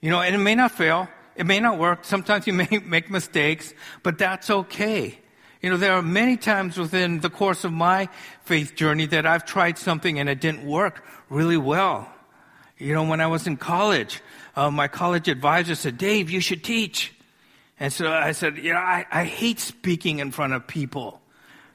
You 0.00 0.10
know, 0.10 0.20
and 0.20 0.34
it 0.34 0.38
may 0.38 0.56
not 0.56 0.72
fail. 0.72 1.08
It 1.36 1.46
may 1.46 1.60
not 1.60 1.78
work. 1.78 2.04
Sometimes 2.04 2.48
you 2.48 2.52
may 2.64 2.82
make 2.84 3.08
mistakes, 3.08 3.72
but 4.02 4.18
that's 4.18 4.50
okay. 4.50 5.16
You 5.62 5.70
know, 5.70 5.76
there 5.76 5.92
are 5.92 6.02
many 6.02 6.36
times 6.36 6.76
within 6.76 7.20
the 7.20 7.30
course 7.30 7.62
of 7.62 7.72
my 7.72 8.08
faith 8.42 8.74
journey 8.74 9.06
that 9.06 9.26
I've 9.26 9.44
tried 9.44 9.78
something 9.78 10.18
and 10.18 10.28
it 10.28 10.40
didn't 10.40 10.64
work 10.64 11.04
really 11.30 11.56
well. 11.56 12.12
You 12.78 12.94
know, 12.94 13.04
when 13.04 13.20
I 13.20 13.26
was 13.28 13.46
in 13.46 13.56
college, 13.56 14.22
uh, 14.58 14.72
my 14.72 14.88
college 14.88 15.28
advisor 15.28 15.76
said, 15.76 15.96
Dave, 15.96 16.30
you 16.30 16.40
should 16.40 16.64
teach. 16.64 17.14
And 17.78 17.92
so 17.92 18.10
I 18.10 18.32
said, 18.32 18.58
you 18.58 18.72
know, 18.72 18.80
I, 18.80 19.06
I 19.08 19.22
hate 19.22 19.60
speaking 19.60 20.18
in 20.18 20.32
front 20.32 20.52
of 20.52 20.66
people. 20.66 21.20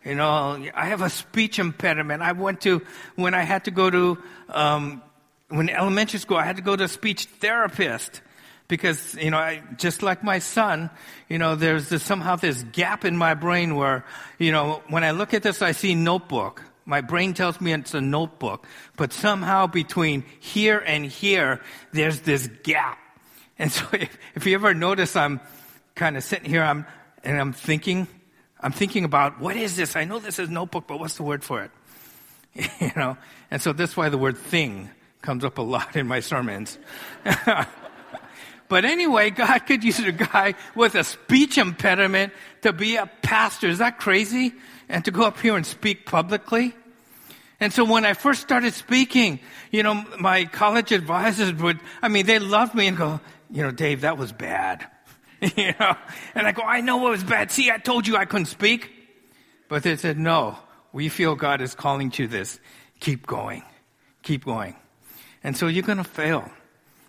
You 0.03 0.15
know, 0.15 0.61
I 0.75 0.87
have 0.87 1.01
a 1.01 1.09
speech 1.09 1.59
impediment. 1.59 2.21
I 2.21 2.33
went 2.33 2.59
to, 2.61 2.81
when 3.15 3.33
I 3.33 3.43
had 3.43 3.63
to 3.65 3.71
go 3.71 3.89
to, 3.89 4.17
um, 4.49 5.01
when 5.47 5.69
elementary 5.69 6.19
school, 6.19 6.35
I 6.35 6.43
had 6.43 6.57
to 6.57 6.61
go 6.61 6.75
to 6.75 6.83
a 6.83 6.87
speech 6.89 7.23
therapist 7.39 8.21
because, 8.67 9.15
you 9.15 9.31
know, 9.31 9.37
I, 9.37 9.63
just 9.77 10.03
like 10.03 10.21
my 10.21 10.39
son, 10.39 10.89
you 11.29 11.37
know, 11.37 11.55
there's 11.55 11.87
this, 11.87 12.03
somehow 12.03 12.35
this 12.35 12.63
gap 12.73 13.05
in 13.05 13.15
my 13.15 13.33
brain 13.33 13.75
where, 13.77 14.03
you 14.39 14.51
know, 14.51 14.83
when 14.89 15.05
I 15.05 15.11
look 15.11 15.33
at 15.33 15.41
this, 15.41 15.61
I 15.61 15.71
see 15.71 15.95
notebook. 15.95 16.61
My 16.85 17.01
brain 17.01 17.33
tells 17.33 17.61
me 17.61 17.73
it's 17.73 17.93
a 17.93 18.01
notebook, 18.01 18.67
but 18.97 19.13
somehow 19.13 19.67
between 19.67 20.25
here 20.39 20.79
and 20.79 21.05
here, 21.05 21.61
there's 21.93 22.21
this 22.21 22.47
gap. 22.63 22.99
And 23.57 23.71
so 23.71 23.85
if, 23.93 24.17
if 24.35 24.45
you 24.45 24.55
ever 24.55 24.73
notice, 24.73 25.15
I'm 25.15 25.39
kind 25.95 26.17
of 26.17 26.23
sitting 26.23 26.49
here, 26.49 26.63
I'm, 26.63 26.85
and 27.23 27.39
I'm 27.39 27.53
thinking, 27.53 28.07
I'm 28.59 28.71
thinking 28.71 29.05
about 29.05 29.39
what 29.39 29.55
is 29.55 29.75
this? 29.75 29.95
I 29.95 30.05
know 30.05 30.19
this 30.19 30.39
is 30.39 30.49
notebook, 30.49 30.87
but 30.87 30.99
what's 30.99 31.15
the 31.15 31.23
word 31.23 31.43
for 31.43 31.63
it? 31.63 31.71
you 32.79 32.91
know, 32.95 33.17
and 33.49 33.61
so 33.61 33.73
that's 33.73 33.97
why 33.97 34.09
the 34.09 34.17
word 34.17 34.37
thing 34.37 34.89
comes 35.21 35.43
up 35.43 35.57
a 35.57 35.61
lot 35.61 35.95
in 35.95 36.07
my 36.07 36.19
sermons. 36.19 36.77
but 38.73 38.85
anyway, 38.85 39.29
God 39.29 39.59
could 39.67 39.83
use 39.83 39.99
a 39.99 40.11
guy 40.11 40.55
with 40.73 40.95
a 40.95 41.03
speech 41.03 41.59
impediment 41.59 42.33
to 42.63 42.73
be 42.73 42.95
a 42.95 43.05
pastor. 43.21 43.67
Is 43.67 43.77
that 43.77 43.99
crazy? 43.99 44.51
And 44.89 45.05
to 45.05 45.11
go 45.11 45.25
up 45.25 45.39
here 45.39 45.55
and 45.55 45.63
speak 45.63 46.07
publicly? 46.07 46.73
And 47.59 47.71
so 47.71 47.85
when 47.85 48.03
I 48.03 48.15
first 48.15 48.41
started 48.41 48.73
speaking, 48.73 49.41
you 49.69 49.83
know, 49.83 50.03
my 50.19 50.45
college 50.45 50.91
advisors 50.91 51.53
would, 51.53 51.81
I 52.01 52.07
mean, 52.07 52.25
they 52.25 52.39
loved 52.39 52.73
me 52.73 52.87
and 52.87 52.97
go, 52.97 53.19
you 53.51 53.61
know, 53.61 53.69
Dave, 53.69 54.01
that 54.01 54.17
was 54.17 54.31
bad. 54.31 54.87
you 55.55 55.75
know? 55.79 55.95
And 56.33 56.47
I 56.47 56.51
go, 56.51 56.63
I 56.63 56.81
know 56.81 57.05
it 57.05 57.11
was 57.11 57.23
bad. 57.23 57.51
See, 57.51 57.69
I 57.69 57.77
told 57.77 58.07
you 58.07 58.17
I 58.17 58.25
couldn't 58.25 58.47
speak. 58.47 58.89
But 59.69 59.83
they 59.83 59.97
said, 59.97 60.17
no, 60.17 60.57
we 60.91 61.09
feel 61.09 61.35
God 61.35 61.61
is 61.61 61.75
calling 61.75 62.09
to 62.13 62.25
this. 62.25 62.59
Keep 63.01 63.27
going. 63.27 63.61
Keep 64.23 64.45
going. 64.45 64.75
And 65.43 65.55
so 65.55 65.67
you're 65.67 65.83
going 65.83 65.99
to 65.99 66.03
fail. 66.03 66.49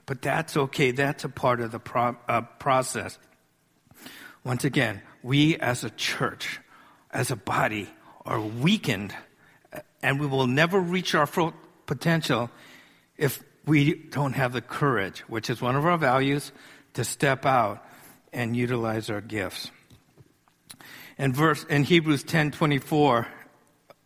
But 0.06 0.22
that's 0.22 0.56
okay. 0.56 0.90
That's 0.90 1.24
a 1.24 1.28
part 1.28 1.60
of 1.60 1.72
the 1.72 1.78
pro- 1.78 2.16
uh, 2.28 2.42
process. 2.42 3.18
Once 4.44 4.64
again, 4.64 5.00
we 5.22 5.56
as 5.56 5.84
a 5.84 5.90
church, 5.90 6.60
as 7.10 7.30
a 7.30 7.36
body, 7.36 7.88
are 8.26 8.40
weakened 8.40 9.14
and 10.04 10.20
we 10.20 10.26
will 10.26 10.46
never 10.46 10.78
reach 10.78 11.14
our 11.14 11.26
full 11.26 11.54
potential 11.86 12.50
if 13.16 13.42
we 13.64 13.94
don't 13.94 14.34
have 14.34 14.52
the 14.52 14.60
courage, 14.60 15.20
which 15.20 15.48
is 15.48 15.62
one 15.62 15.76
of 15.76 15.86
our 15.86 15.96
values, 15.96 16.52
to 16.92 17.04
step 17.04 17.46
out 17.46 17.82
and 18.32 18.54
utilize 18.54 19.08
our 19.08 19.22
gifts. 19.22 19.70
In 21.16 21.32
verse 21.32 21.64
in 21.64 21.84
Hebrews 21.84 22.22
10:24 22.24 23.26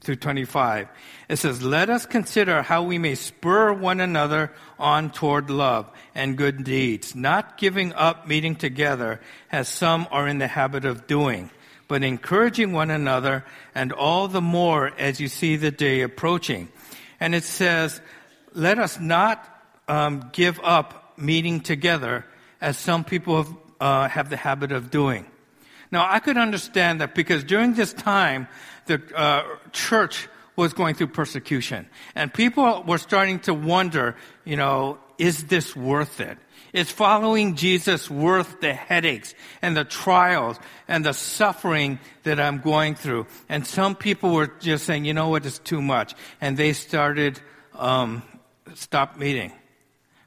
through 0.00 0.16
25, 0.16 0.88
it 1.28 1.36
says, 1.36 1.62
"Let 1.62 1.90
us 1.90 2.06
consider 2.06 2.62
how 2.62 2.82
we 2.82 2.98
may 2.98 3.14
spur 3.14 3.72
one 3.72 4.00
another 4.00 4.52
on 4.78 5.10
toward 5.10 5.50
love 5.50 5.90
and 6.14 6.36
good 6.36 6.64
deeds, 6.64 7.14
not 7.14 7.58
giving 7.58 7.92
up 7.92 8.26
meeting 8.26 8.54
together 8.54 9.20
as 9.50 9.68
some 9.68 10.06
are 10.10 10.28
in 10.28 10.38
the 10.38 10.48
habit 10.48 10.84
of 10.84 11.06
doing." 11.06 11.50
but 11.88 12.04
encouraging 12.04 12.70
one 12.72 12.90
another, 12.90 13.42
and 13.74 13.94
all 13.94 14.28
the 14.28 14.42
more 14.42 14.92
as 14.98 15.20
you 15.20 15.26
see 15.26 15.56
the 15.56 15.70
day 15.70 16.02
approaching. 16.02 16.68
And 17.18 17.34
it 17.34 17.44
says, 17.44 18.02
let 18.52 18.78
us 18.78 19.00
not 19.00 19.42
um, 19.88 20.30
give 20.32 20.60
up 20.62 21.14
meeting 21.16 21.60
together 21.60 22.26
as 22.60 22.76
some 22.76 23.04
people 23.04 23.38
have 23.38 23.54
uh, 23.80 24.08
have 24.08 24.28
the 24.28 24.36
habit 24.36 24.72
of 24.72 24.90
doing. 24.90 25.24
Now, 25.90 26.06
I 26.08 26.18
could 26.18 26.36
understand 26.36 27.00
that 27.00 27.14
because 27.14 27.44
during 27.44 27.74
this 27.74 27.92
time, 27.92 28.48
the 28.86 29.02
uh, 29.14 29.44
church 29.72 30.28
was 30.56 30.72
going 30.72 30.94
through 30.94 31.08
persecution, 31.08 31.88
and 32.14 32.32
people 32.32 32.82
were 32.86 32.98
starting 32.98 33.38
to 33.40 33.54
wonder, 33.54 34.16
you 34.44 34.56
know, 34.56 34.98
is 35.18 35.44
this 35.44 35.74
worth 35.74 36.20
it? 36.20 36.38
Is 36.72 36.90
following 36.90 37.54
Jesus 37.56 38.10
worth 38.10 38.60
the 38.60 38.74
headaches 38.74 39.34
and 39.62 39.76
the 39.76 39.84
trials 39.84 40.58
and 40.86 41.04
the 41.04 41.14
suffering 41.14 41.98
that 42.24 42.38
I'm 42.38 42.58
going 42.60 42.94
through? 42.94 43.26
And 43.48 43.66
some 43.66 43.94
people 43.94 44.34
were 44.34 44.48
just 44.60 44.84
saying, 44.84 45.04
you 45.04 45.14
know 45.14 45.28
what, 45.28 45.46
it's 45.46 45.58
too 45.58 45.80
much. 45.80 46.14
And 46.40 46.56
they 46.56 46.74
started, 46.74 47.40
um, 47.74 48.22
stop 48.74 49.16
meeting. 49.16 49.52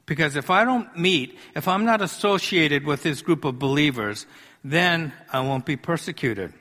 Because 0.04 0.34
if 0.34 0.50
I 0.50 0.64
don't 0.64 0.98
meet, 0.98 1.38
if 1.54 1.68
I'm 1.68 1.84
not 1.84 2.02
associated 2.02 2.84
with 2.84 3.04
this 3.04 3.22
group 3.22 3.44
of 3.44 3.58
believers, 3.58 4.26
then 4.64 5.12
I 5.32 5.40
won't 5.40 5.66
be 5.66 5.76
persecuted. 5.76 6.52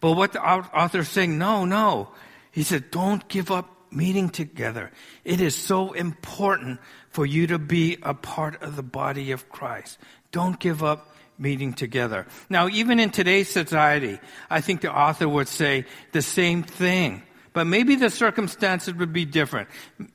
But 0.00 0.12
what 0.12 0.32
the 0.32 0.42
author's 0.42 1.08
saying, 1.08 1.38
no, 1.38 1.64
no. 1.64 2.10
He 2.52 2.62
said, 2.62 2.90
don't 2.90 3.26
give 3.28 3.50
up 3.50 3.70
meeting 3.90 4.28
together. 4.28 4.90
It 5.24 5.40
is 5.40 5.54
so 5.54 5.92
important 5.92 6.80
for 7.10 7.24
you 7.24 7.46
to 7.48 7.58
be 7.58 7.98
a 8.02 8.14
part 8.14 8.62
of 8.62 8.76
the 8.76 8.82
body 8.82 9.30
of 9.32 9.48
Christ. 9.48 9.98
Don't 10.32 10.58
give 10.58 10.84
up 10.84 11.14
meeting 11.38 11.72
together. 11.72 12.26
Now, 12.48 12.68
even 12.68 12.98
in 12.98 13.10
today's 13.10 13.48
society, 13.48 14.18
I 14.50 14.60
think 14.60 14.80
the 14.80 14.92
author 14.92 15.28
would 15.28 15.48
say 15.48 15.84
the 16.12 16.22
same 16.22 16.62
thing. 16.62 17.22
But 17.52 17.66
maybe 17.66 17.96
the 17.96 18.10
circumstances 18.10 18.94
would 18.94 19.14
be 19.14 19.24
different. 19.24 19.68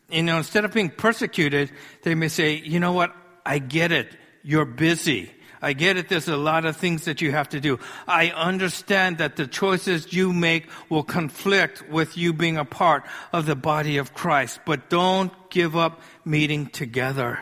You 0.10 0.24
know, 0.24 0.38
instead 0.38 0.64
of 0.64 0.74
being 0.74 0.92
persecuted, 0.92 1.72
they 2.04 2.14
may 2.14 2.28
say, 2.28 2.56
you 2.56 2.80
know 2.80 2.94
what? 2.94 3.16
I 3.44 3.58
get 3.58 3.92
it. 3.92 4.16
You're 4.44 4.66
busy. 4.66 5.32
I 5.62 5.74
get 5.74 5.98
it. 5.98 6.10
There's 6.10 6.28
a 6.28 6.38
lot 6.38 6.66
of 6.66 6.76
things 6.76 7.06
that 7.06 7.22
you 7.22 7.32
have 7.32 7.50
to 7.50 7.60
do. 7.60 7.80
I 8.08 8.30
understand 8.30 9.20
that 9.20 9.36
the 9.36 9.46
choices 9.46 10.12
you 10.12 10.34
make 10.34 10.68
will 10.90 11.04
conflict 11.04 11.88
with 11.90 12.18
you 12.18 12.34
being 12.34 12.58
a 12.58 12.66
part 12.66 13.04
of 13.32 13.46
the 13.46 13.56
body 13.56 13.98
of 13.98 14.14
Christ. 14.14 14.62
But 14.66 14.90
don't 14.90 15.32
give 15.52 15.76
up 15.76 16.02
meeting 16.26 16.68
together. 16.68 17.40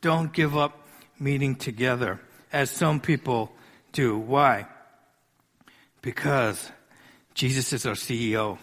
Don't 0.00 0.32
give 0.32 0.56
up 0.56 0.86
meeting 1.18 1.56
together 1.56 2.20
as 2.52 2.70
some 2.70 3.00
people 3.00 3.52
do. 3.92 4.16
Why? 4.16 4.66
Because 6.02 6.70
Jesus 7.34 7.72
is 7.72 7.84
our 7.84 7.94
CEO. 7.94 8.58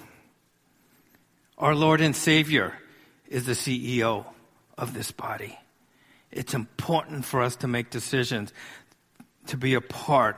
Our 1.57 1.75
Lord 1.75 2.01
and 2.01 2.15
Savior 2.15 2.73
is 3.27 3.45
the 3.45 3.53
CEO 3.53 4.25
of 4.77 4.93
this 4.93 5.11
body. 5.11 5.57
It's 6.31 6.55
important 6.55 7.25
for 7.25 7.41
us 7.41 7.57
to 7.57 7.67
make 7.67 7.91
decisions 7.91 8.51
to 9.47 9.57
be 9.57 9.73
a 9.73 9.81
part 9.81 10.37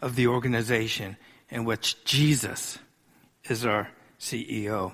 of 0.00 0.16
the 0.16 0.26
organization 0.26 1.16
in 1.48 1.64
which 1.64 2.02
Jesus 2.04 2.78
is 3.48 3.64
our 3.64 3.88
CEO. 4.18 4.92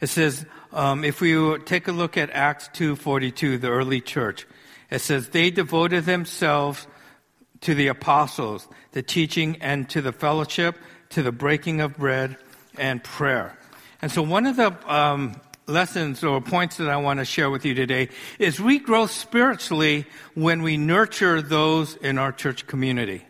It 0.00 0.08
says, 0.08 0.44
um, 0.72 1.04
if 1.04 1.20
we 1.20 1.58
take 1.60 1.88
a 1.88 1.92
look 1.92 2.16
at 2.16 2.30
Acts 2.30 2.68
2.42, 2.74 3.60
the 3.60 3.70
early 3.70 4.00
church, 4.00 4.46
it 4.90 5.00
says, 5.00 5.28
they 5.30 5.50
devoted 5.50 6.04
themselves 6.04 6.86
to 7.62 7.74
the 7.74 7.86
apostles, 7.86 8.68
the 8.92 9.02
teaching, 9.02 9.56
and 9.60 9.88
to 9.90 10.02
the 10.02 10.12
fellowship, 10.12 10.76
to 11.10 11.22
the 11.22 11.32
breaking 11.32 11.80
of 11.80 11.96
bread, 11.96 12.36
and 12.76 13.02
prayer. 13.02 13.56
And 14.02 14.12
so 14.12 14.20
one 14.22 14.46
of 14.46 14.56
the 14.56 14.76
um, 14.92 15.40
lessons 15.66 16.22
or 16.22 16.40
points 16.40 16.76
that 16.76 16.88
I 16.88 16.96
want 16.96 17.20
to 17.20 17.24
share 17.24 17.50
with 17.50 17.64
you 17.64 17.74
today 17.74 18.08
is 18.38 18.60
we 18.60 18.78
grow 18.78 19.06
spiritually 19.06 20.06
when 20.34 20.62
we 20.62 20.76
nurture 20.76 21.40
those 21.40 21.96
in 21.96 22.18
our 22.18 22.32
church 22.32 22.66
community. 22.66 23.24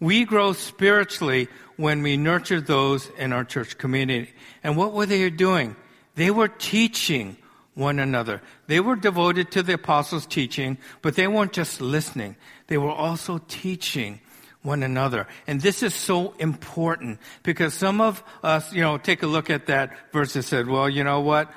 We 0.00 0.24
grow 0.24 0.52
spiritually 0.52 1.48
when 1.76 2.02
we 2.02 2.16
nurture 2.16 2.60
those 2.60 3.08
in 3.18 3.32
our 3.32 3.44
church 3.44 3.78
community. 3.78 4.30
And 4.62 4.76
what 4.76 4.92
were 4.92 5.06
they 5.06 5.28
doing? 5.30 5.76
They 6.16 6.30
were 6.30 6.48
teaching 6.48 7.36
one 7.74 7.98
another. 7.98 8.42
They 8.66 8.80
were 8.80 8.96
devoted 8.96 9.50
to 9.52 9.62
the 9.62 9.74
apostles' 9.74 10.26
teaching, 10.26 10.78
but 11.02 11.14
they 11.14 11.28
weren't 11.28 11.52
just 11.52 11.80
listening. 11.80 12.36
They 12.68 12.78
were 12.78 12.90
also 12.90 13.38
teaching 13.48 14.20
one 14.66 14.82
another. 14.82 15.26
And 15.46 15.60
this 15.60 15.82
is 15.82 15.94
so 15.94 16.34
important 16.38 17.20
because 17.42 17.72
some 17.72 18.00
of 18.00 18.22
us, 18.42 18.72
you 18.72 18.82
know, 18.82 18.98
take 18.98 19.22
a 19.22 19.26
look 19.26 19.48
at 19.48 19.66
that 19.66 19.96
verse 20.12 20.34
and 20.34 20.44
said, 20.44 20.66
well, 20.66 20.90
you 20.90 21.04
know 21.04 21.20
what? 21.20 21.50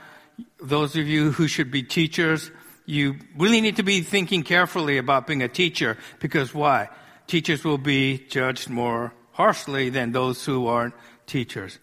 Those 0.62 0.96
of 0.96 1.08
you 1.08 1.32
who 1.32 1.48
should 1.48 1.72
be 1.72 1.84
teachers, 1.84 2.52
you 2.86 3.16
really 3.38 3.62
need 3.62 3.78
to 3.78 3.84
be 3.84 4.02
thinking 4.02 4.44
carefully 4.44 4.98
about 4.98 5.28
being 5.28 5.42
a 5.42 5.48
teacher 5.48 5.98
because 6.20 6.54
why? 6.54 6.90
Teachers 7.28 7.64
will 7.64 7.78
be 7.78 8.20
judged 8.30 8.70
more 8.70 9.14
harshly 9.32 9.90
than 9.90 10.12
those 10.12 10.46
who 10.46 10.68
aren't 10.68 10.94
teachers. 11.26 11.80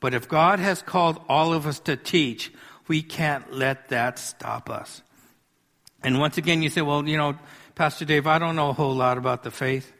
But 0.00 0.14
if 0.14 0.28
God 0.28 0.58
has 0.58 0.82
called 0.82 1.20
all 1.28 1.52
of 1.52 1.66
us 1.66 1.80
to 1.80 1.96
teach, 1.96 2.52
we 2.88 3.02
can't 3.02 3.52
let 3.52 3.88
that 3.88 4.18
stop 4.18 4.68
us. 4.68 5.02
And 6.02 6.20
once 6.20 6.38
again, 6.38 6.62
you 6.62 6.68
say, 6.68 6.82
well, 6.82 7.06
you 7.08 7.16
know, 7.16 7.38
Pastor 7.74 8.04
Dave, 8.04 8.26
I 8.26 8.38
don't 8.38 8.56
know 8.56 8.70
a 8.70 8.72
whole 8.72 8.94
lot 8.94 9.18
about 9.18 9.42
the 9.42 9.50
faith, 9.50 9.92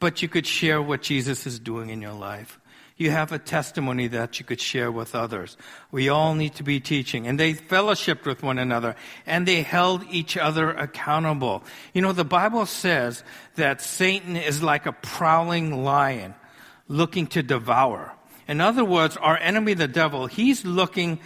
but 0.00 0.22
you 0.22 0.28
could 0.28 0.46
share 0.46 0.82
what 0.82 1.02
Jesus 1.02 1.46
is 1.46 1.58
doing 1.58 1.90
in 1.90 2.02
your 2.02 2.14
life. 2.14 2.58
You 2.96 3.10
have 3.10 3.32
a 3.32 3.38
testimony 3.38 4.08
that 4.08 4.38
you 4.38 4.44
could 4.44 4.60
share 4.60 4.92
with 4.92 5.14
others. 5.14 5.56
We 5.90 6.10
all 6.10 6.34
need 6.34 6.56
to 6.56 6.62
be 6.62 6.80
teaching. 6.80 7.26
And 7.26 7.40
they 7.40 7.54
fellowshipped 7.54 8.26
with 8.26 8.42
one 8.42 8.58
another 8.58 8.94
and 9.24 9.48
they 9.48 9.62
held 9.62 10.04
each 10.10 10.36
other 10.36 10.70
accountable. 10.70 11.64
You 11.94 12.02
know, 12.02 12.12
the 12.12 12.26
Bible 12.26 12.66
says 12.66 13.24
that 13.54 13.80
Satan 13.80 14.36
is 14.36 14.62
like 14.62 14.84
a 14.84 14.92
prowling 14.92 15.82
lion 15.82 16.34
looking 16.88 17.26
to 17.28 17.42
devour. 17.42 18.12
In 18.46 18.60
other 18.60 18.84
words, 18.84 19.16
our 19.16 19.38
enemy, 19.38 19.72
the 19.72 19.88
devil, 19.88 20.26
he's 20.26 20.66
looking 20.66 21.20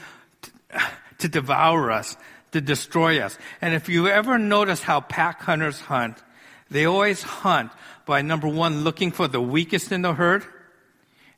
to 1.19 1.29
devour 1.29 1.91
us, 1.91 2.17
to 2.53 2.61
destroy 2.61 3.19
us. 3.19 3.37
And 3.61 3.75
if 3.75 3.89
you 3.89 4.07
ever 4.07 4.39
notice 4.39 4.81
how 4.81 5.01
pack 5.01 5.43
hunters 5.43 5.81
hunt, 5.81 6.23
they 6.71 6.85
always 6.87 7.23
hunt 7.23 7.71
by 8.07 8.23
number 8.23 8.49
one, 8.49 8.85
looking 8.85 9.13
for 9.13 9.29
the 9.29 9.41
weakest 9.41 9.93
in 9.93 10.03
the 10.03 10.15
herd. 10.15 10.45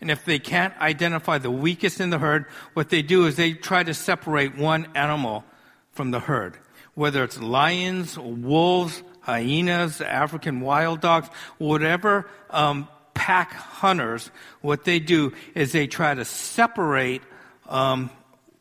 And 0.00 0.11
if 0.11 0.25
they 0.25 0.38
can't 0.38 0.76
identify 0.78 1.38
the 1.38 1.50
weakest 1.50 2.00
in 2.00 2.11
the 2.11 2.18
herd, 2.18 2.47
what 2.75 2.90
they 2.90 3.02
do 3.02 3.26
is 3.26 3.37
they 3.37 3.52
try 3.54 3.83
to 3.83 3.95
separate 3.95 4.56
one 4.56 4.88
animal 4.95 5.45
from 5.92 6.11
the 6.11 6.21
herd. 6.21 6.59
Whether 6.95 7.25
it's 7.25 7.40
lions, 7.40 8.18
wolves, 8.18 9.02
hyenas, 9.21 10.00
African 10.00 10.61
wild 10.61 11.00
dogs, 11.00 11.28
whatever 11.59 12.28
um, 12.50 12.88
pack 13.14 13.52
hunters, 13.52 14.30
what 14.61 14.85
they 14.85 15.00
do 15.00 15.33
is 15.54 15.73
they 15.73 15.87
try 15.87 16.14
to 16.14 16.25
separate 16.25 17.23
um, 17.68 18.11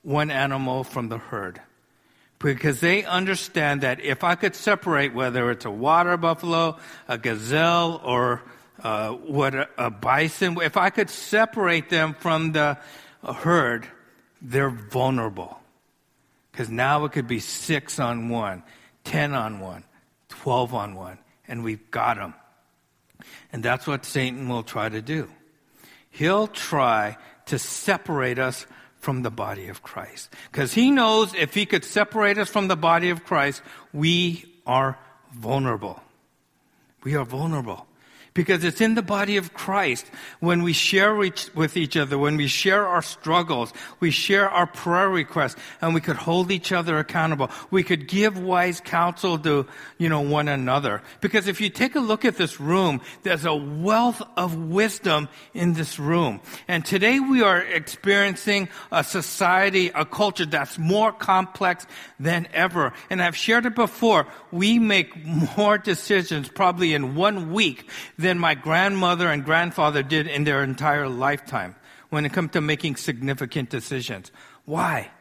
one 0.03 0.31
animal 0.31 0.83
from 0.83 1.09
the 1.09 1.17
herd. 1.17 1.61
Because 2.45 2.79
they 2.79 3.03
understand 3.03 3.81
that 3.81 4.01
if 4.01 4.23
I 4.23 4.35
could 4.35 4.53
separate 4.53 5.15
whether 5.15 5.49
it's 5.49 5.65
a 5.65 5.71
water 5.71 6.15
buffalo, 6.15 6.77
a 7.07 7.17
gazelle, 7.17 7.99
or 8.05 8.43
uh, 8.83 9.13
what 9.13 9.55
a, 9.55 9.67
a, 9.79 9.89
bison, 9.89 10.55
if 10.61 10.77
I 10.77 10.91
could 10.91 11.09
separate 11.09 11.89
them 11.89 12.13
from 12.13 12.51
the 12.51 12.77
herd, 13.23 13.87
they're 14.43 14.69
vulnerable. 14.69 15.59
Because 16.51 16.69
now 16.69 17.05
it 17.05 17.13
could 17.13 17.27
be 17.27 17.39
six 17.39 17.99
on 17.99 18.29
one, 18.29 18.61
ten 19.03 19.33
on 19.33 19.59
one, 19.59 19.83
twelve 20.29 20.71
on 20.75 20.93
one, 20.93 21.17
and 21.47 21.63
we've 21.63 21.89
got 21.89 22.17
them. 22.17 22.35
And 23.51 23.63
that's 23.63 23.87
what 23.87 24.05
Satan 24.05 24.47
will 24.49 24.61
try 24.61 24.87
to 24.87 25.01
do. 25.01 25.31
He'll 26.11 26.45
try 26.45 27.17
to 27.47 27.57
separate 27.57 28.37
us 28.37 28.67
from 29.05 29.21
the 29.21 29.29
body 29.29 29.67
of 29.67 29.83
Christ. 29.83 30.33
Because 30.51 30.73
he 30.73 30.89
knows 30.89 31.35
if 31.35 31.53
he 31.53 31.67
could 31.67 31.85
separate 31.85 32.39
us 32.39 32.49
from 32.49 32.67
the 32.67 32.75
body 32.75 33.11
of 33.11 33.23
Christ, 33.23 33.61
we 33.93 34.43
are 34.65 34.97
vulnerable. 35.31 36.01
We 37.03 37.13
are 37.13 37.23
vulnerable 37.23 37.85
because 38.35 38.63
it's 38.63 38.81
in 38.81 38.93
the 38.93 39.01
body 39.01 39.37
of 39.37 39.53
Christ 39.53 40.05
when 40.41 40.61
we 40.61 40.73
share 40.73 41.15
with 41.15 41.77
each 41.77 41.97
other, 41.97 42.17
when 42.19 42.37
we 42.37 42.47
share 42.47 42.85
our 42.85 43.01
struggles, 43.01 43.73
we 43.99 44.11
share 44.11 44.49
our 44.49 44.67
prayer 44.67 45.09
requests, 45.09 45.55
and 45.81 45.95
we 45.95 46.01
could 46.01 46.17
hold 46.17 46.51
each 46.51 46.71
other 46.71 46.99
accountable. 46.99 47.49
We 47.71 47.81
could 47.81 48.07
give 48.07 48.37
wise 48.37 48.81
counsel 48.81 49.39
to, 49.39 49.65
you 49.97 50.09
know, 50.09 50.21
one 50.21 50.49
another. 50.49 51.01
Because 51.21 51.47
if 51.47 51.61
you 51.61 51.69
take 51.69 51.95
a 51.95 51.99
look 51.99 52.25
at 52.25 52.35
this 52.35 52.59
room, 52.59 53.01
there's 53.23 53.45
a 53.45 53.55
wealth 53.55 54.21
of 54.35 54.55
wisdom 54.55 55.29
in 55.53 55.73
this 55.73 55.97
room. 55.97 56.41
And 56.67 56.85
today 56.85 57.21
we 57.21 57.41
are 57.41 57.61
experiencing 57.61 58.67
a 58.91 59.03
society, 59.03 59.91
a 59.95 60.03
culture 60.03 60.45
that's 60.45 60.77
more 60.77 61.13
complex 61.13 61.87
than 62.19 62.49
ever. 62.53 62.91
And 63.09 63.21
I've 63.21 63.37
shared 63.37 63.65
it 63.65 63.75
before. 63.75 64.27
We 64.51 64.77
make 64.77 65.25
more 65.25 65.77
decisions 65.77 66.49
probably 66.49 66.93
in 66.93 67.15
one 67.15 67.53
week 67.53 67.89
than 68.25 68.39
my 68.39 68.55
grandmother 68.55 69.29
and 69.29 69.45
grandfather 69.45 70.01
did 70.01 70.25
in 70.25 70.45
their 70.45 70.63
entire 70.63 71.07
lifetime 71.07 71.75
when 72.09 72.25
it 72.25 72.33
comes 72.33 72.51
to 72.51 72.61
making 72.61 72.95
significant 72.95 73.69
decisions. 73.69 74.31
Why? 74.65 75.11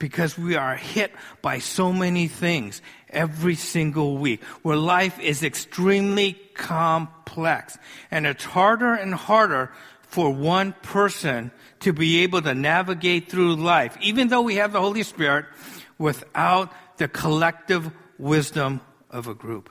Because 0.00 0.36
we 0.36 0.56
are 0.56 0.74
hit 0.74 1.12
by 1.42 1.60
so 1.60 1.92
many 1.92 2.26
things 2.26 2.82
every 3.08 3.54
single 3.54 4.18
week 4.18 4.42
where 4.62 4.76
life 4.76 5.20
is 5.20 5.44
extremely 5.44 6.32
complex 6.54 7.78
and 8.10 8.26
it's 8.26 8.44
harder 8.44 8.94
and 8.94 9.14
harder 9.14 9.70
for 10.00 10.32
one 10.32 10.72
person 10.82 11.52
to 11.80 11.92
be 11.92 12.24
able 12.24 12.42
to 12.42 12.52
navigate 12.52 13.30
through 13.30 13.54
life, 13.54 13.96
even 14.00 14.26
though 14.26 14.42
we 14.42 14.56
have 14.56 14.72
the 14.72 14.80
Holy 14.80 15.04
Spirit, 15.04 15.44
without 15.98 16.72
the 16.96 17.06
collective 17.06 17.92
wisdom 18.18 18.80
of 19.08 19.28
a 19.28 19.34
group 19.34 19.70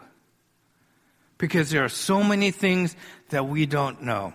because 1.40 1.72
there 1.72 1.84
are 1.84 1.90
so 1.90 2.22
many 2.22 2.52
things 2.52 2.96
that 3.30 3.48
we 3.48 3.66
don't 3.66 4.04
know. 4.04 4.34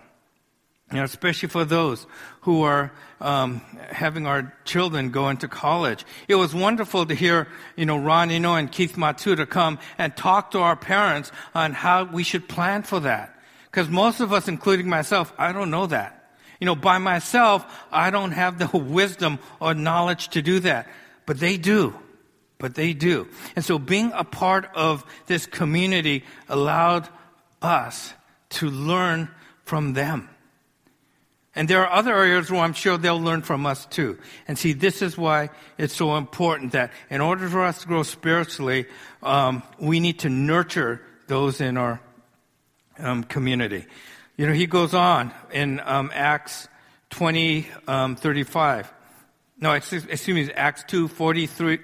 You 0.91 0.99
know, 0.99 1.05
especially 1.05 1.49
for 1.49 1.65
those 1.65 2.07
who 2.43 2.63
are 2.63 2.93
um, 3.21 3.61
having 3.91 4.27
our 4.27 4.55
children 4.65 5.11
go 5.11 5.29
into 5.29 5.49
college. 5.49 6.05
It 6.29 6.35
was 6.35 6.55
wonderful 6.55 7.07
to 7.07 7.15
hear, 7.15 7.49
you 7.77 7.87
know, 7.87 7.97
Ron 7.97 8.31
Eno 8.31 8.55
and 8.55 8.71
Keith 8.71 8.97
Matsuda 8.97 9.49
come 9.49 9.79
and 9.99 10.15
talk 10.17 10.51
to 10.51 10.59
our 10.59 10.77
parents 10.77 11.33
on 11.55 11.73
how 11.73 12.05
we 12.05 12.23
should 12.23 12.49
plan 12.49 12.83
for 12.83 13.01
that. 13.01 13.39
Because 13.71 13.89
most 13.89 14.21
of 14.21 14.33
us, 14.33 14.47
including 14.47 14.89
myself, 14.89 15.33
I 15.39 15.53
don't 15.53 15.71
know 15.71 15.87
that. 15.87 16.33
You 16.61 16.67
know, 16.67 16.77
by 16.77 16.99
myself, 16.99 17.67
I 17.91 18.11
don't 18.11 18.33
have 18.33 18.59
the 18.59 18.67
wisdom 18.79 19.39
or 19.61 19.75
knowledge 19.75 20.29
to 20.29 20.43
do 20.43 20.61
that. 20.61 20.89
But 21.27 21.41
they 21.41 21.57
do 21.57 21.99
but 22.65 22.75
they 22.75 22.95
do. 22.95 23.29
And 23.57 23.63
so 23.63 23.79
being 23.79 24.11
a 24.15 24.25
part 24.25 24.71
of 24.75 25.05
this 25.27 25.45
community 25.45 26.25
allowed 26.49 27.07
us 27.61 28.15
to 28.49 28.71
learn 28.71 29.29
from 29.65 29.93
them. 29.93 30.31
And 31.55 31.69
there 31.69 31.83
are 31.83 31.93
other 31.93 32.17
areas 32.17 32.51
where 32.51 32.63
I'm 32.63 32.73
sure 32.73 32.97
they'll 32.97 33.21
learn 33.21 33.43
from 33.43 33.67
us 33.67 33.85
too. 33.85 34.19
And 34.49 34.59
see, 34.59 34.73
this 34.73 35.03
is 35.03 35.19
why 35.19 35.51
it's 35.77 35.95
so 35.95 36.17
important 36.17 36.73
that 36.73 36.91
in 37.11 37.21
order 37.21 37.51
for 37.51 37.63
us 37.63 37.83
to 37.83 37.87
grow 37.87 38.03
spiritually, 38.03 38.87
um, 39.23 39.63
we 39.79 40.01
need 40.01 40.21
to 40.21 40.31
nurture 40.31 41.03
those 41.27 41.61
in 41.61 41.77
our 41.77 42.01
um, 42.99 43.25
community. 43.25 43.85
You 44.39 44.47
know, 44.47 44.55
he 44.55 44.67
goes 44.67 44.95
on 44.95 45.35
in 45.53 45.81
um, 45.81 46.11
Acts 46.15 46.67
20, 47.11 47.67
um, 47.87 48.17
35. 48.17 48.91
No, 49.61 49.73
excuse, 49.73 50.07
excuse 50.07 50.49
me, 50.49 50.55
Acts 50.55 50.85
2, 50.85 51.09
43, 51.09 51.79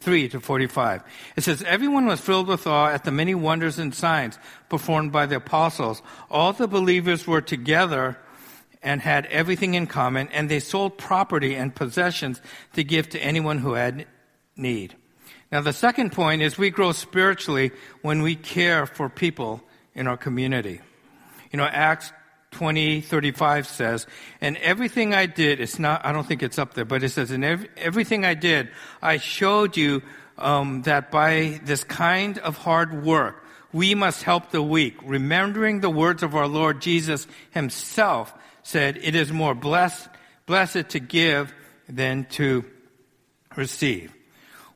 3 0.00 0.30
to 0.30 0.40
45. 0.40 1.02
It 1.36 1.44
says, 1.44 1.62
Everyone 1.62 2.06
was 2.06 2.20
filled 2.20 2.48
with 2.48 2.66
awe 2.66 2.88
at 2.88 3.04
the 3.04 3.10
many 3.10 3.34
wonders 3.34 3.78
and 3.78 3.94
signs 3.94 4.38
performed 4.68 5.12
by 5.12 5.26
the 5.26 5.36
apostles. 5.36 6.02
All 6.30 6.52
the 6.52 6.66
believers 6.66 7.26
were 7.26 7.42
together 7.42 8.18
and 8.82 9.02
had 9.02 9.26
everything 9.26 9.74
in 9.74 9.86
common, 9.86 10.28
and 10.28 10.48
they 10.48 10.60
sold 10.60 10.96
property 10.96 11.54
and 11.54 11.74
possessions 11.74 12.40
to 12.72 12.82
give 12.82 13.10
to 13.10 13.22
anyone 13.22 13.58
who 13.58 13.74
had 13.74 14.06
need. 14.56 14.96
Now, 15.52 15.60
the 15.60 15.72
second 15.72 16.12
point 16.12 16.42
is 16.42 16.56
we 16.56 16.70
grow 16.70 16.92
spiritually 16.92 17.72
when 18.00 18.22
we 18.22 18.36
care 18.36 18.86
for 18.86 19.10
people 19.10 19.62
in 19.94 20.06
our 20.06 20.16
community. 20.16 20.80
You 21.52 21.58
know, 21.58 21.64
Acts 21.64 22.12
20, 22.52 23.00
35 23.00 23.66
says, 23.66 24.06
and 24.40 24.56
everything 24.58 25.14
I 25.14 25.26
did, 25.26 25.60
it's 25.60 25.78
not, 25.78 26.04
I 26.04 26.12
don't 26.12 26.26
think 26.26 26.42
it's 26.42 26.58
up 26.58 26.74
there, 26.74 26.84
but 26.84 27.02
it 27.02 27.10
says, 27.10 27.30
and 27.30 27.44
every, 27.44 27.68
everything 27.76 28.24
I 28.24 28.34
did, 28.34 28.70
I 29.00 29.18
showed 29.18 29.76
you 29.76 30.02
um, 30.36 30.82
that 30.82 31.10
by 31.10 31.60
this 31.64 31.84
kind 31.84 32.38
of 32.38 32.56
hard 32.56 33.04
work, 33.04 33.44
we 33.72 33.94
must 33.94 34.24
help 34.24 34.50
the 34.50 34.62
weak, 34.62 34.96
remembering 35.02 35.80
the 35.80 35.90
words 35.90 36.22
of 36.22 36.34
our 36.34 36.48
Lord 36.48 36.80
Jesus 36.80 37.26
himself 37.50 38.34
said, 38.62 38.98
it 39.00 39.14
is 39.14 39.32
more 39.32 39.54
blessed, 39.54 40.08
blessed 40.46 40.90
to 40.90 41.00
give 41.00 41.54
than 41.88 42.24
to 42.32 42.64
receive. 43.56 44.12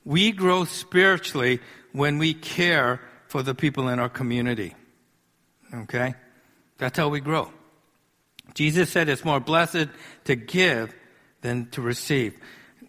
We 0.05 0.33
grow 0.33 0.65
spiritually 0.65 1.61
when 1.93 2.19
we 2.19 2.35
care 2.35 3.01
for 3.27 3.43
the 3.43 3.55
people 3.55 3.89
in 3.89 3.99
our 3.99 4.09
community. 4.09 4.75
Okay? 5.73 6.15
That's 6.79 6.97
how 6.97 7.09
we 7.09 7.21
grow. 7.21 7.51
Jesus 8.55 8.91
said 8.91 9.09
it's 9.09 9.25
more 9.25 9.41
blessed 9.41 9.89
to 10.25 10.37
give 10.37 10.95
than 11.43 11.67
to 11.71 11.83
receive. 11.83 12.35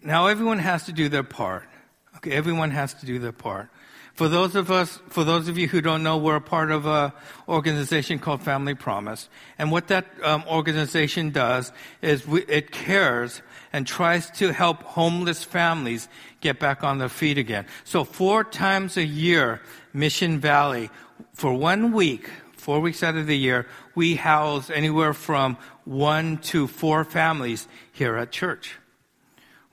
Now 0.02 0.28
everyone 0.28 0.58
has 0.60 0.84
to 0.84 0.92
do 0.92 1.08
their 1.08 1.24
part. 1.24 1.68
Okay, 2.16 2.30
everyone 2.32 2.70
has 2.70 2.94
to 2.94 3.06
do 3.06 3.18
their 3.18 3.32
part. 3.32 3.68
For 4.14 4.30
those 4.30 4.54
of 4.54 4.70
us, 4.70 4.98
for 5.10 5.24
those 5.24 5.46
of 5.46 5.58
you 5.58 5.68
who 5.68 5.82
don't 5.82 6.02
know, 6.02 6.16
we're 6.16 6.36
a 6.36 6.40
part 6.40 6.70
of 6.70 6.86
a 6.86 7.12
organization 7.46 8.18
called 8.18 8.42
Family 8.42 8.74
Promise. 8.74 9.28
And 9.58 9.70
what 9.70 9.88
that 9.88 10.06
um, 10.22 10.42
organization 10.48 11.32
does 11.32 11.70
is 12.00 12.26
we, 12.26 12.42
it 12.44 12.70
cares 12.70 13.42
and 13.74 13.86
tries 13.86 14.30
to 14.38 14.54
help 14.54 14.82
homeless 14.84 15.44
families 15.44 16.08
get 16.40 16.58
back 16.58 16.82
on 16.82 16.96
their 16.96 17.10
feet 17.10 17.36
again. 17.36 17.66
So 17.84 18.04
four 18.04 18.42
times 18.42 18.96
a 18.96 19.04
year, 19.04 19.60
Mission 19.92 20.40
Valley, 20.40 20.88
for 21.34 21.52
one 21.52 21.92
week, 21.92 22.30
four 22.54 22.80
weeks 22.80 23.02
out 23.02 23.16
of 23.16 23.26
the 23.26 23.36
year, 23.36 23.66
we 23.96 24.14
house 24.14 24.70
anywhere 24.70 25.12
from 25.12 25.56
one 25.84 26.38
to 26.38 26.68
four 26.68 27.02
families 27.04 27.66
here 27.92 28.16
at 28.16 28.30
church 28.30 28.78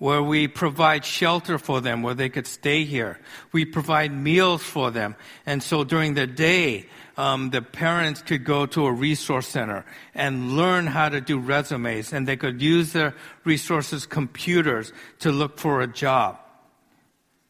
where 0.03 0.21
we 0.21 0.49
provide 0.49 1.05
shelter 1.05 1.57
for 1.57 1.79
them, 1.79 2.03
where 2.03 2.13
they 2.13 2.27
could 2.27 2.45
stay 2.45 2.83
here. 2.83 3.17
We 3.53 3.63
provide 3.63 4.11
meals 4.11 4.61
for 4.61 4.91
them. 4.91 5.15
And 5.45 5.63
so 5.63 5.85
during 5.85 6.15
the 6.15 6.27
day, 6.27 6.87
um, 7.15 7.51
the 7.51 7.61
parents 7.61 8.21
could 8.21 8.43
go 8.43 8.65
to 8.65 8.85
a 8.85 8.91
resource 8.91 9.47
center 9.47 9.85
and 10.13 10.57
learn 10.57 10.87
how 10.87 11.07
to 11.07 11.21
do 11.21 11.39
resumes, 11.39 12.11
and 12.11 12.27
they 12.27 12.35
could 12.35 12.61
use 12.61 12.91
their 12.91 13.15
resources, 13.45 14.05
computers, 14.05 14.91
to 15.19 15.31
look 15.31 15.57
for 15.57 15.79
a 15.79 15.87
job. 15.87 16.37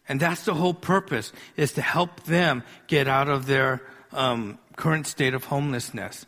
And 0.08 0.20
that's 0.20 0.46
the 0.46 0.54
whole 0.54 0.76
purpose, 0.76 1.34
is 1.58 1.74
to 1.74 1.82
help 1.82 2.26
them 2.26 2.62
get 2.86 3.08
out 3.08 3.30
of 3.30 3.48
their 3.48 3.82
um, 4.12 4.60
current 4.76 5.08
state 5.08 5.34
of 5.34 5.46
homelessness. 5.46 6.28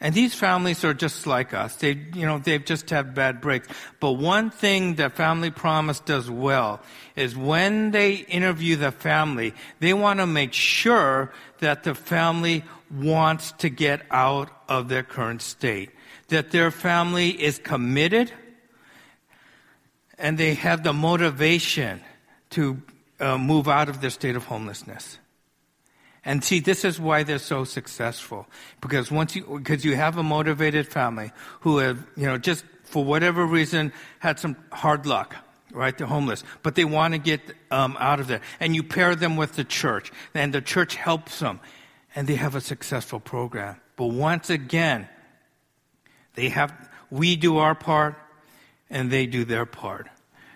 And 0.00 0.14
these 0.14 0.34
families 0.34 0.82
are 0.82 0.94
just 0.94 1.26
like 1.26 1.52
us. 1.52 1.76
They, 1.76 1.92
you 2.14 2.24
know, 2.24 2.38
they've 2.38 2.64
just 2.64 2.88
had 2.88 3.14
bad 3.14 3.42
breaks. 3.42 3.68
But 4.00 4.12
one 4.12 4.50
thing 4.50 4.94
that 4.94 5.12
Family 5.12 5.50
Promise 5.50 6.00
does 6.00 6.30
well 6.30 6.80
is 7.16 7.36
when 7.36 7.90
they 7.90 8.14
interview 8.14 8.76
the 8.76 8.92
family, 8.92 9.52
they 9.78 9.92
want 9.92 10.20
to 10.20 10.26
make 10.26 10.54
sure 10.54 11.32
that 11.58 11.82
the 11.82 11.94
family 11.94 12.64
wants 12.90 13.52
to 13.52 13.68
get 13.68 14.00
out 14.10 14.50
of 14.70 14.88
their 14.88 15.02
current 15.02 15.42
state. 15.42 15.90
That 16.28 16.50
their 16.50 16.70
family 16.70 17.30
is 17.30 17.58
committed 17.58 18.32
and 20.16 20.38
they 20.38 20.54
have 20.54 20.82
the 20.82 20.92
motivation 20.94 22.00
to 22.50 22.80
uh, 23.20 23.36
move 23.36 23.68
out 23.68 23.90
of 23.90 24.00
their 24.00 24.10
state 24.10 24.36
of 24.36 24.44
homelessness. 24.44 25.18
And 26.30 26.44
see, 26.44 26.60
this 26.60 26.84
is 26.84 27.00
why 27.00 27.24
they're 27.24 27.38
so 27.38 27.64
successful. 27.64 28.46
Because 28.80 29.10
once 29.10 29.34
you, 29.34 29.42
because 29.58 29.84
you 29.84 29.96
have 29.96 30.16
a 30.16 30.22
motivated 30.22 30.86
family 30.86 31.32
who 31.62 31.78
have, 31.78 32.06
you 32.16 32.24
know, 32.24 32.38
just 32.38 32.64
for 32.84 33.04
whatever 33.04 33.44
reason 33.44 33.92
had 34.20 34.38
some 34.38 34.54
hard 34.70 35.06
luck, 35.06 35.34
right? 35.72 35.98
They're 35.98 36.06
homeless, 36.06 36.44
but 36.62 36.76
they 36.76 36.84
want 36.84 37.14
to 37.14 37.18
get 37.18 37.40
um, 37.72 37.96
out 37.98 38.20
of 38.20 38.28
there. 38.28 38.42
And 38.60 38.76
you 38.76 38.84
pair 38.84 39.16
them 39.16 39.36
with 39.36 39.56
the 39.56 39.64
church, 39.64 40.12
and 40.32 40.54
the 40.54 40.60
church 40.60 40.94
helps 40.94 41.40
them, 41.40 41.58
and 42.14 42.28
they 42.28 42.36
have 42.36 42.54
a 42.54 42.60
successful 42.60 43.18
program. 43.18 43.80
But 43.96 44.12
once 44.12 44.50
again, 44.50 45.08
they 46.36 46.50
have, 46.50 46.72
we 47.10 47.34
do 47.34 47.58
our 47.58 47.74
part, 47.74 48.14
and 48.88 49.10
they 49.10 49.26
do 49.26 49.44
their 49.44 49.66
part. 49.66 50.06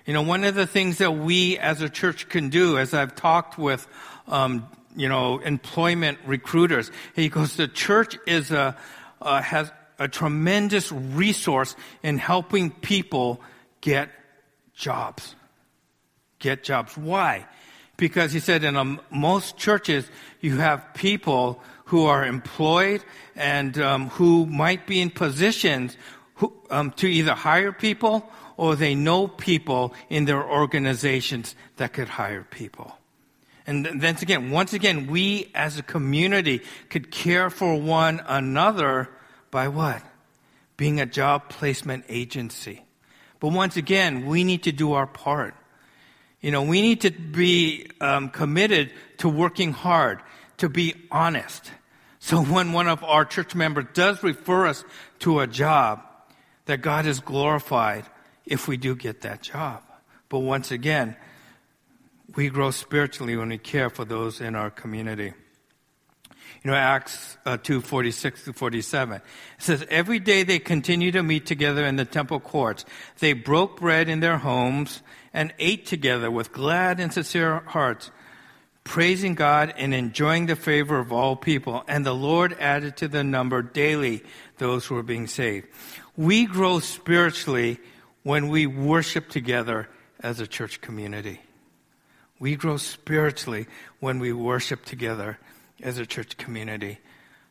You 0.06 0.14
know, 0.14 0.22
one 0.22 0.44
of 0.44 0.54
the 0.54 0.68
things 0.68 0.98
that 0.98 1.10
we 1.10 1.58
as 1.58 1.82
a 1.82 1.88
church 1.88 2.28
can 2.28 2.48
do, 2.48 2.78
as 2.78 2.94
I've 2.94 3.16
talked 3.16 3.58
with 3.58 3.88
um, 4.28 4.68
you 4.94 5.08
know, 5.08 5.38
employment 5.38 6.18
recruiters. 6.26 6.90
He 7.14 7.28
goes, 7.28 7.56
the 7.56 7.68
church 7.68 8.18
is 8.26 8.50
a, 8.50 8.76
uh, 9.20 9.42
has 9.42 9.70
a 9.98 10.08
tremendous 10.08 10.90
resource 10.92 11.76
in 12.02 12.18
helping 12.18 12.70
people 12.70 13.40
get 13.80 14.10
jobs. 14.74 15.34
Get 16.38 16.64
jobs. 16.64 16.96
Why? 16.96 17.46
Because 17.96 18.32
he 18.32 18.40
said 18.40 18.64
in 18.64 18.76
um, 18.76 19.00
most 19.10 19.56
churches, 19.56 20.08
you 20.40 20.56
have 20.58 20.94
people 20.94 21.62
who 21.86 22.06
are 22.06 22.24
employed 22.24 23.04
and 23.36 23.78
um, 23.78 24.08
who 24.10 24.46
might 24.46 24.86
be 24.86 25.00
in 25.00 25.10
positions 25.10 25.96
who, 26.34 26.52
um, 26.70 26.90
to 26.92 27.06
either 27.06 27.34
hire 27.34 27.72
people 27.72 28.28
or 28.56 28.76
they 28.76 28.94
know 28.94 29.28
people 29.28 29.94
in 30.08 30.24
their 30.24 30.42
organizations 30.42 31.54
that 31.76 31.92
could 31.92 32.08
hire 32.08 32.46
people. 32.50 32.96
And 33.66 33.86
then 33.86 34.16
again, 34.20 34.50
once 34.50 34.72
again, 34.72 35.06
we 35.06 35.50
as 35.54 35.78
a 35.78 35.82
community 35.82 36.62
could 36.90 37.10
care 37.10 37.48
for 37.48 37.80
one 37.80 38.20
another 38.26 39.08
by 39.50 39.68
what? 39.68 40.02
Being 40.76 41.00
a 41.00 41.06
job 41.06 41.48
placement 41.48 42.04
agency. 42.08 42.84
But 43.40 43.52
once 43.52 43.76
again, 43.76 44.26
we 44.26 44.44
need 44.44 44.64
to 44.64 44.72
do 44.72 44.92
our 44.92 45.06
part. 45.06 45.54
You 46.40 46.50
know, 46.50 46.62
we 46.62 46.82
need 46.82 47.02
to 47.02 47.10
be 47.10 47.88
um, 48.00 48.28
committed 48.28 48.92
to 49.18 49.28
working 49.28 49.72
hard, 49.72 50.20
to 50.58 50.68
be 50.68 50.94
honest. 51.10 51.70
So 52.18 52.42
when 52.44 52.72
one 52.72 52.88
of 52.88 53.02
our 53.02 53.24
church 53.24 53.54
members 53.54 53.86
does 53.94 54.22
refer 54.22 54.66
us 54.66 54.84
to 55.20 55.40
a 55.40 55.46
job, 55.46 56.02
that 56.66 56.78
God 56.78 57.06
is 57.06 57.20
glorified 57.20 58.04
if 58.46 58.68
we 58.68 58.76
do 58.76 58.94
get 58.94 59.22
that 59.22 59.42
job. 59.42 59.82
But 60.28 60.40
once 60.40 60.70
again, 60.70 61.16
we 62.36 62.48
grow 62.48 62.70
spiritually 62.70 63.36
when 63.36 63.48
we 63.48 63.58
care 63.58 63.90
for 63.90 64.04
those 64.04 64.40
in 64.40 64.54
our 64.54 64.70
community. 64.70 65.32
You 66.62 66.70
know, 66.70 66.76
Acts 66.76 67.36
uh, 67.44 67.58
2, 67.58 67.82
46 67.82 68.44
to 68.44 68.52
47. 68.54 69.16
It 69.16 69.22
says, 69.58 69.86
Every 69.90 70.18
day 70.18 70.44
they 70.44 70.58
continued 70.58 71.12
to 71.12 71.22
meet 71.22 71.44
together 71.44 71.84
in 71.84 71.96
the 71.96 72.06
temple 72.06 72.40
courts. 72.40 72.86
They 73.18 73.34
broke 73.34 73.80
bread 73.80 74.08
in 74.08 74.20
their 74.20 74.38
homes 74.38 75.02
and 75.34 75.52
ate 75.58 75.84
together 75.84 76.30
with 76.30 76.52
glad 76.52 77.00
and 77.00 77.12
sincere 77.12 77.62
hearts, 77.66 78.10
praising 78.82 79.34
God 79.34 79.74
and 79.76 79.92
enjoying 79.92 80.46
the 80.46 80.56
favor 80.56 80.98
of 80.98 81.12
all 81.12 81.36
people. 81.36 81.84
And 81.86 82.06
the 82.06 82.14
Lord 82.14 82.56
added 82.58 82.96
to 82.98 83.08
the 83.08 83.22
number 83.22 83.60
daily 83.60 84.22
those 84.56 84.86
who 84.86 84.94
were 84.94 85.02
being 85.02 85.26
saved. 85.26 85.68
We 86.16 86.46
grow 86.46 86.78
spiritually 86.78 87.78
when 88.22 88.48
we 88.48 88.66
worship 88.66 89.28
together 89.28 89.88
as 90.20 90.40
a 90.40 90.46
church 90.46 90.80
community. 90.80 91.40
We 92.44 92.56
grow 92.56 92.76
spiritually 92.76 93.68
when 94.00 94.18
we 94.18 94.34
worship 94.34 94.84
together 94.84 95.38
as 95.82 95.96
a 95.96 96.04
church 96.04 96.36
community. 96.36 96.98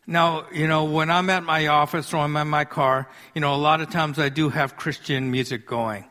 Now, 0.05 0.45
you 0.53 0.67
know, 0.67 0.83
when 0.83 1.09
I'm 1.09 1.31
at 1.31 1.41
my 1.41 1.65
office 1.65 2.13
or 2.13 2.17
I'm 2.17 2.37
in 2.37 2.47
my 2.47 2.65
car, 2.65 3.09
you 3.33 3.41
know, 3.41 3.55
a 3.55 3.57
lot 3.57 3.81
of 3.81 3.89
times 3.89 4.19
I 4.19 4.29
do 4.29 4.49
have 4.49 4.77
Christian 4.77 5.31
music 5.31 5.65
going. 5.65 6.05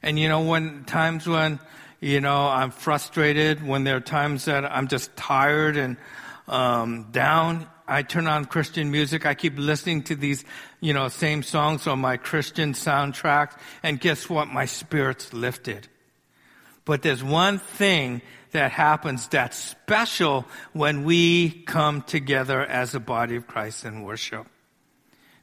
And 0.00 0.16
you 0.16 0.28
know, 0.28 0.42
when 0.42 0.84
times 0.84 1.26
when, 1.26 1.58
you 1.98 2.20
know, 2.20 2.46
I'm 2.46 2.70
frustrated, 2.70 3.66
when 3.66 3.82
there 3.82 3.96
are 3.96 4.00
times 4.00 4.44
that 4.44 4.64
I'm 4.64 4.86
just 4.86 5.16
tired 5.16 5.76
and 5.76 5.96
um, 6.46 7.08
down, 7.10 7.66
I 7.88 8.02
turn 8.02 8.28
on 8.28 8.44
Christian 8.44 8.92
music. 8.92 9.26
I 9.26 9.34
keep 9.34 9.58
listening 9.58 10.04
to 10.04 10.14
these, 10.14 10.44
you 10.78 10.94
know, 10.94 11.08
same 11.08 11.42
songs 11.42 11.88
on 11.88 11.98
my 11.98 12.16
Christian 12.16 12.74
soundtracks. 12.74 13.58
And 13.82 13.98
guess 13.98 14.30
what? 14.30 14.46
My 14.46 14.66
spirit's 14.66 15.32
lifted. 15.32 15.88
But 16.90 17.02
there's 17.02 17.22
one 17.22 17.60
thing 17.60 18.20
that 18.50 18.72
happens 18.72 19.28
that's 19.28 19.56
special 19.56 20.44
when 20.72 21.04
we 21.04 21.50
come 21.50 22.02
together 22.02 22.66
as 22.66 22.96
a 22.96 22.98
body 22.98 23.36
of 23.36 23.46
Christ 23.46 23.84
in 23.84 24.02
worship. 24.02 24.48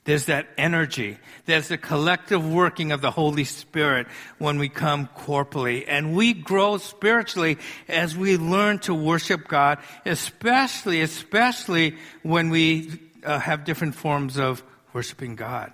There's 0.04 0.26
that 0.26 0.50
energy. 0.58 1.18
There's 1.46 1.70
the 1.70 1.78
collective 1.78 2.46
working 2.46 2.92
of 2.92 3.00
the 3.00 3.12
Holy 3.12 3.46
Spirit 3.46 4.08
when 4.40 4.60
we 4.60 4.68
come 4.68 5.08
corporally. 5.08 5.88
And 5.88 6.18
we 6.18 6.34
grow 6.34 6.80
spiritually 6.80 7.60
as 7.88 8.14
we 8.18 8.36
learn 8.36 8.80
to 8.80 8.94
worship 8.94 9.48
God, 9.48 9.80
especially, 10.06 11.00
especially 11.00 11.96
when 12.24 12.50
we 12.50 13.00
uh, 13.24 13.40
have 13.40 13.64
different 13.64 13.96
forms 13.96 14.38
of 14.38 14.62
worshiping 14.92 15.38
God. 15.38 15.72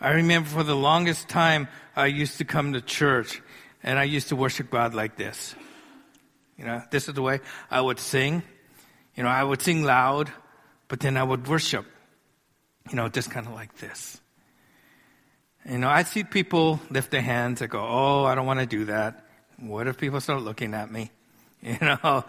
I 0.00 0.12
remember 0.12 0.48
for 0.48 0.62
the 0.62 0.74
longest 0.74 1.28
time 1.28 1.68
I 1.94 2.06
used 2.06 2.38
to 2.38 2.46
come 2.46 2.72
to 2.72 2.80
church 2.80 3.42
and 3.86 4.00
I 4.00 4.02
used 4.02 4.28
to 4.28 4.36
worship 4.36 4.70
God 4.70 4.94
like 4.94 5.16
this. 5.16 5.54
You 6.58 6.64
know, 6.64 6.82
this 6.90 7.08
is 7.08 7.14
the 7.14 7.22
way 7.22 7.40
I 7.70 7.80
would 7.80 8.00
sing. 8.00 8.42
You 9.14 9.22
know, 9.22 9.28
I 9.28 9.42
would 9.42 9.62
sing 9.62 9.84
loud, 9.84 10.30
but 10.88 11.00
then 11.00 11.16
I 11.16 11.22
would 11.22 11.46
worship. 11.46 11.86
You 12.90 12.96
know, 12.96 13.08
just 13.08 13.30
kind 13.30 13.46
of 13.46 13.54
like 13.54 13.76
this. 13.76 14.20
You 15.68 15.78
know, 15.78 15.88
I 15.88 16.02
see 16.02 16.24
people 16.24 16.80
lift 16.90 17.12
their 17.12 17.22
hands. 17.22 17.62
I 17.62 17.66
go, 17.66 17.80
oh, 17.80 18.24
I 18.24 18.34
don't 18.34 18.46
want 18.46 18.60
to 18.60 18.66
do 18.66 18.86
that. 18.86 19.24
What 19.58 19.86
if 19.86 19.96
people 19.96 20.20
start 20.20 20.42
looking 20.42 20.74
at 20.74 20.90
me? 20.90 21.10
You 21.62 21.78
know, 21.80 22.24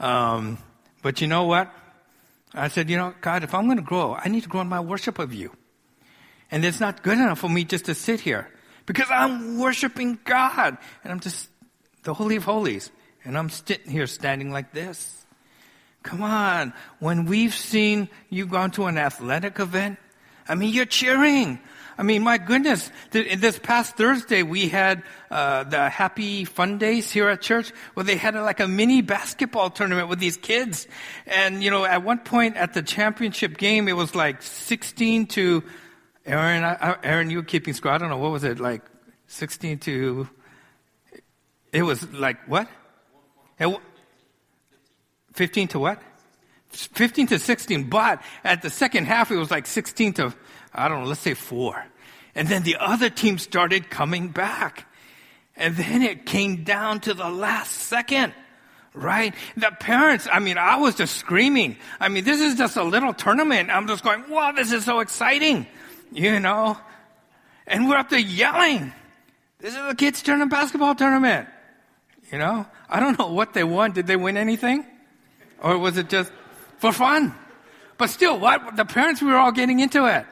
um, 0.00 0.58
but 1.02 1.20
you 1.20 1.28
know 1.28 1.44
what? 1.44 1.70
I 2.54 2.68
said, 2.68 2.90
you 2.90 2.96
know, 2.96 3.14
God, 3.20 3.44
if 3.44 3.54
I'm 3.54 3.66
going 3.66 3.76
to 3.76 3.84
grow, 3.84 4.14
I 4.14 4.28
need 4.28 4.42
to 4.42 4.48
grow 4.48 4.62
in 4.62 4.68
my 4.68 4.80
worship 4.80 5.20
of 5.20 5.32
you. 5.32 5.52
And 6.50 6.64
it's 6.64 6.80
not 6.80 7.04
good 7.04 7.18
enough 7.18 7.38
for 7.38 7.48
me 7.48 7.64
just 7.64 7.84
to 7.84 7.94
sit 7.94 8.20
here 8.20 8.50
because 8.90 9.06
I'm 9.08 9.56
worshiping 9.60 10.18
God. 10.24 10.76
And 11.04 11.12
I'm 11.12 11.20
just 11.20 11.48
the 12.02 12.12
Holy 12.12 12.34
of 12.34 12.42
Holies. 12.42 12.90
And 13.22 13.38
I'm 13.38 13.48
sitting 13.48 13.88
here 13.88 14.08
standing 14.08 14.50
like 14.50 14.72
this. 14.72 15.24
Come 16.02 16.24
on. 16.24 16.72
When 16.98 17.26
we've 17.26 17.54
seen 17.54 18.08
you 18.30 18.46
gone 18.46 18.72
to 18.72 18.86
an 18.86 18.98
athletic 18.98 19.60
event, 19.60 20.00
I 20.48 20.56
mean, 20.56 20.74
you're 20.74 20.86
cheering. 20.86 21.60
I 21.98 22.02
mean, 22.02 22.24
my 22.24 22.36
goodness, 22.36 22.90
this 23.12 23.60
past 23.60 23.96
Thursday 23.96 24.42
we 24.42 24.68
had 24.68 25.04
uh, 25.30 25.62
the 25.62 25.88
Happy 25.88 26.44
Fun 26.44 26.78
Days 26.78 27.12
here 27.12 27.28
at 27.28 27.42
church, 27.42 27.70
where 27.94 28.02
they 28.02 28.16
had 28.16 28.34
a, 28.34 28.42
like 28.42 28.58
a 28.58 28.66
mini 28.66 29.02
basketball 29.02 29.70
tournament 29.70 30.08
with 30.08 30.18
these 30.18 30.36
kids. 30.36 30.88
And 31.28 31.62
you 31.62 31.70
know, 31.70 31.84
at 31.84 32.02
one 32.02 32.18
point 32.18 32.56
at 32.56 32.74
the 32.74 32.82
championship 32.82 33.56
game, 33.56 33.86
it 33.86 33.92
was 33.92 34.16
like 34.16 34.42
16 34.42 35.26
to 35.26 35.62
Aaron. 36.30 36.64
I, 36.64 36.96
Aaron, 37.02 37.30
you 37.30 37.38
were 37.38 37.44
keeping 37.44 37.74
score. 37.74 37.92
I 37.92 37.98
don't 37.98 38.08
know 38.08 38.18
what 38.18 38.30
was 38.30 38.44
it 38.44 38.60
like, 38.60 38.82
16 39.26 39.78
to. 39.80 40.28
It 41.72 41.82
was 41.82 42.10
like 42.12 42.48
what? 42.48 42.68
15 45.34 45.68
to 45.68 45.78
what? 45.78 46.02
15 46.70 47.28
to 47.28 47.38
16, 47.38 47.88
but 47.88 48.22
at 48.44 48.62
the 48.62 48.70
second 48.70 49.06
half, 49.06 49.30
it 49.30 49.36
was 49.36 49.50
like 49.50 49.66
16 49.66 50.12
to, 50.14 50.34
I 50.72 50.88
don't 50.88 51.02
know, 51.02 51.08
let's 51.08 51.20
say 51.20 51.34
four. 51.34 51.84
And 52.34 52.46
then 52.46 52.62
the 52.62 52.76
other 52.78 53.10
team 53.10 53.38
started 53.38 53.90
coming 53.90 54.28
back. 54.28 54.86
And 55.56 55.76
then 55.76 56.02
it 56.02 56.26
came 56.26 56.62
down 56.62 57.00
to 57.00 57.14
the 57.14 57.28
last 57.28 57.72
second, 57.72 58.32
right? 58.94 59.34
The 59.56 59.72
parents, 59.80 60.28
I 60.30 60.38
mean, 60.38 60.58
I 60.58 60.76
was 60.76 60.94
just 60.94 61.16
screaming. 61.16 61.76
I 61.98 62.08
mean, 62.08 62.24
this 62.24 62.40
is 62.40 62.54
just 62.54 62.76
a 62.76 62.84
little 62.84 63.12
tournament. 63.12 63.68
I'm 63.70 63.88
just 63.88 64.04
going, 64.04 64.28
wow, 64.30 64.52
this 64.52 64.72
is 64.72 64.84
so 64.84 65.00
exciting, 65.00 65.66
you 66.12 66.40
know? 66.40 66.78
And 67.66 67.88
we're 67.88 67.96
up 67.96 68.10
there 68.10 68.18
yelling. 68.18 68.92
This 69.58 69.74
is 69.74 69.80
a 69.80 69.94
kids' 69.94 70.22
tournament, 70.22 70.50
basketball 70.50 70.94
tournament. 70.94 71.48
You 72.32 72.38
know? 72.38 72.66
I 72.88 73.00
don't 73.00 73.18
know 73.18 73.28
what 73.28 73.54
they 73.54 73.64
won. 73.64 73.92
Did 73.92 74.06
they 74.06 74.16
win 74.16 74.36
anything? 74.36 74.84
Or 75.62 75.78
was 75.78 75.96
it 75.96 76.08
just 76.08 76.32
for 76.80 76.92
fun. 76.92 77.34
But 77.98 78.08
still, 78.08 78.38
what? 78.38 78.76
The 78.76 78.84
parents, 78.84 79.20
we 79.20 79.28
were 79.28 79.36
all 79.36 79.52
getting 79.52 79.80
into 79.80 80.06
it. 80.06 80.26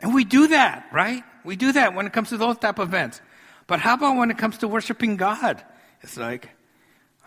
And 0.00 0.12
we 0.14 0.24
do 0.24 0.48
that, 0.48 0.86
right? 0.92 1.22
We 1.44 1.56
do 1.56 1.72
that 1.72 1.94
when 1.94 2.06
it 2.06 2.12
comes 2.12 2.30
to 2.30 2.36
those 2.36 2.58
type 2.58 2.78
of 2.78 2.88
events. 2.88 3.20
But 3.66 3.78
how 3.78 3.94
about 3.94 4.16
when 4.16 4.30
it 4.30 4.38
comes 4.38 4.58
to 4.58 4.68
worshiping 4.68 5.16
God? 5.16 5.62
It's 6.02 6.16
like, 6.16 6.50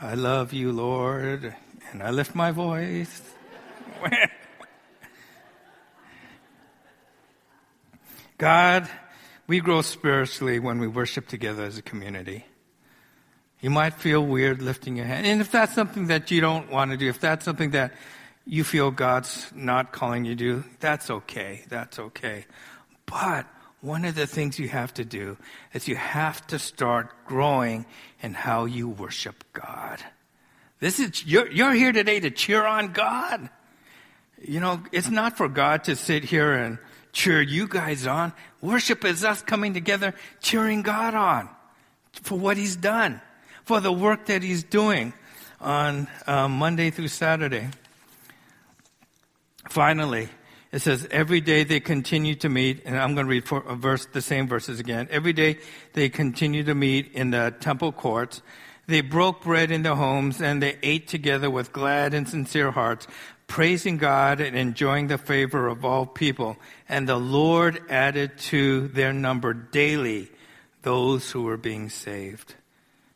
I 0.01 0.15
love 0.15 0.51
you, 0.51 0.71
Lord, 0.73 1.55
and 1.91 2.03
I 2.03 2.09
lift 2.09 2.35
my 2.35 2.51
voice. 2.51 3.21
God, 8.43 8.89
we 9.47 9.61
grow 9.61 9.81
spiritually 9.81 10.59
when 10.59 10.77
we 10.77 10.85
worship 10.85 11.29
together 11.29 11.63
as 11.63 11.77
a 11.77 11.81
community. 11.81 12.45
You 13.61 13.69
might 13.69 13.93
feel 13.93 14.21
weird 14.21 14.61
lifting 14.61 14.97
your 14.97 15.05
hand. 15.05 15.25
And 15.25 15.39
if 15.39 15.49
that's 15.49 15.73
something 15.73 16.07
that 16.07 16.29
you 16.29 16.41
don't 16.41 16.69
want 16.69 16.91
to 16.91 16.97
do, 16.97 17.07
if 17.07 17.21
that's 17.21 17.45
something 17.45 17.69
that 17.69 17.93
you 18.45 18.65
feel 18.65 18.91
God's 18.91 19.49
not 19.55 19.93
calling 19.93 20.25
you 20.25 20.35
to 20.35 20.43
do, 20.43 20.63
that's 20.81 21.09
okay. 21.09 21.63
That's 21.69 21.99
okay. 21.99 22.45
But 23.05 23.45
one 23.79 24.03
of 24.03 24.15
the 24.15 24.27
things 24.27 24.59
you 24.59 24.67
have 24.67 24.93
to 24.95 25.05
do 25.05 25.37
is 25.73 25.87
you 25.87 25.95
have 25.95 26.45
to 26.47 26.59
start 26.59 27.13
growing 27.25 27.85
in 28.21 28.33
how 28.33 28.65
you 28.65 28.89
worship 28.89 29.45
God. 29.53 30.03
This 30.81 30.99
is, 30.99 31.25
you're, 31.25 31.49
you're 31.49 31.71
here 31.71 31.93
today 31.93 32.19
to 32.19 32.29
cheer 32.29 32.65
on 32.65 32.91
God. 32.91 33.49
You 34.41 34.59
know, 34.59 34.83
it's 34.91 35.09
not 35.09 35.37
for 35.37 35.47
God 35.47 35.85
to 35.85 35.95
sit 35.95 36.25
here 36.25 36.51
and 36.51 36.77
cheer 37.13 37.41
you 37.41 37.67
guys 37.67 38.05
on. 38.05 38.33
Worship 38.59 39.05
is 39.05 39.23
us 39.23 39.41
coming 39.41 39.73
together, 39.73 40.13
cheering 40.41 40.81
God 40.81 41.15
on 41.15 41.49
for 42.11 42.37
what 42.37 42.57
He's 42.57 42.75
done 42.75 43.21
for 43.63 43.79
the 43.79 43.91
work 43.91 44.25
that 44.25 44.43
he's 44.43 44.63
doing 44.63 45.13
on 45.59 46.07
um, 46.27 46.53
Monday 46.53 46.89
through 46.89 47.07
Saturday. 47.07 47.69
Finally, 49.69 50.29
it 50.71 50.79
says 50.79 51.07
every 51.11 51.39
day 51.39 51.63
they 51.63 51.79
continue 51.79 52.35
to 52.35 52.49
meet, 52.49 52.81
and 52.85 52.97
I'm 52.97 53.15
going 53.15 53.27
to 53.27 53.29
read 53.29 53.43
a 53.67 53.75
verse, 53.75 54.05
the 54.07 54.21
same 54.21 54.47
verses 54.47 54.79
again. 54.79 55.07
Every 55.09 55.33
day 55.33 55.59
they 55.93 56.09
continue 56.09 56.63
to 56.63 56.75
meet 56.75 57.13
in 57.13 57.31
the 57.31 57.53
temple 57.59 57.91
courts. 57.91 58.41
They 58.85 58.99
broke 58.99 59.43
bread 59.43 59.71
in 59.71 59.83
their 59.83 59.95
homes 59.95 60.41
and 60.41 60.61
they 60.61 60.77
ate 60.83 61.07
together 61.07 61.49
with 61.49 61.71
glad 61.71 62.13
and 62.13 62.27
sincere 62.27 62.71
hearts, 62.71 63.07
praising 63.53 63.97
God 63.97 64.41
and 64.41 64.57
enjoying 64.57 65.05
the 65.05 65.17
favor 65.19 65.67
of 65.67 65.85
all 65.85 66.07
people. 66.07 66.57
And 66.89 67.07
the 67.07 67.19
Lord 67.19 67.83
added 67.87 68.35
to 68.49 68.87
their 68.87 69.13
number 69.13 69.53
daily 69.53 70.31
those 70.81 71.29
who 71.29 71.43
were 71.43 71.57
being 71.57 71.91
saved. 71.91 72.55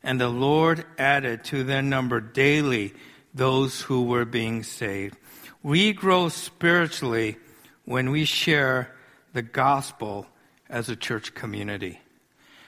And 0.04 0.22
the 0.22 0.30
Lord 0.30 0.86
added 1.00 1.44
to 1.46 1.64
their 1.64 1.82
number 1.82 2.22
daily 2.22 2.94
those 3.34 3.82
who 3.82 4.04
were 4.04 4.26
being 4.26 4.62
saved. 4.62 5.18
We 5.64 5.92
grow 5.92 6.30
spiritually 6.30 7.38
when 7.86 8.12
we 8.12 8.24
share 8.24 8.96
the 9.34 9.42
gospel 9.42 10.28
as 10.70 10.88
a 10.88 10.96
church 10.96 11.34
community. 11.34 12.00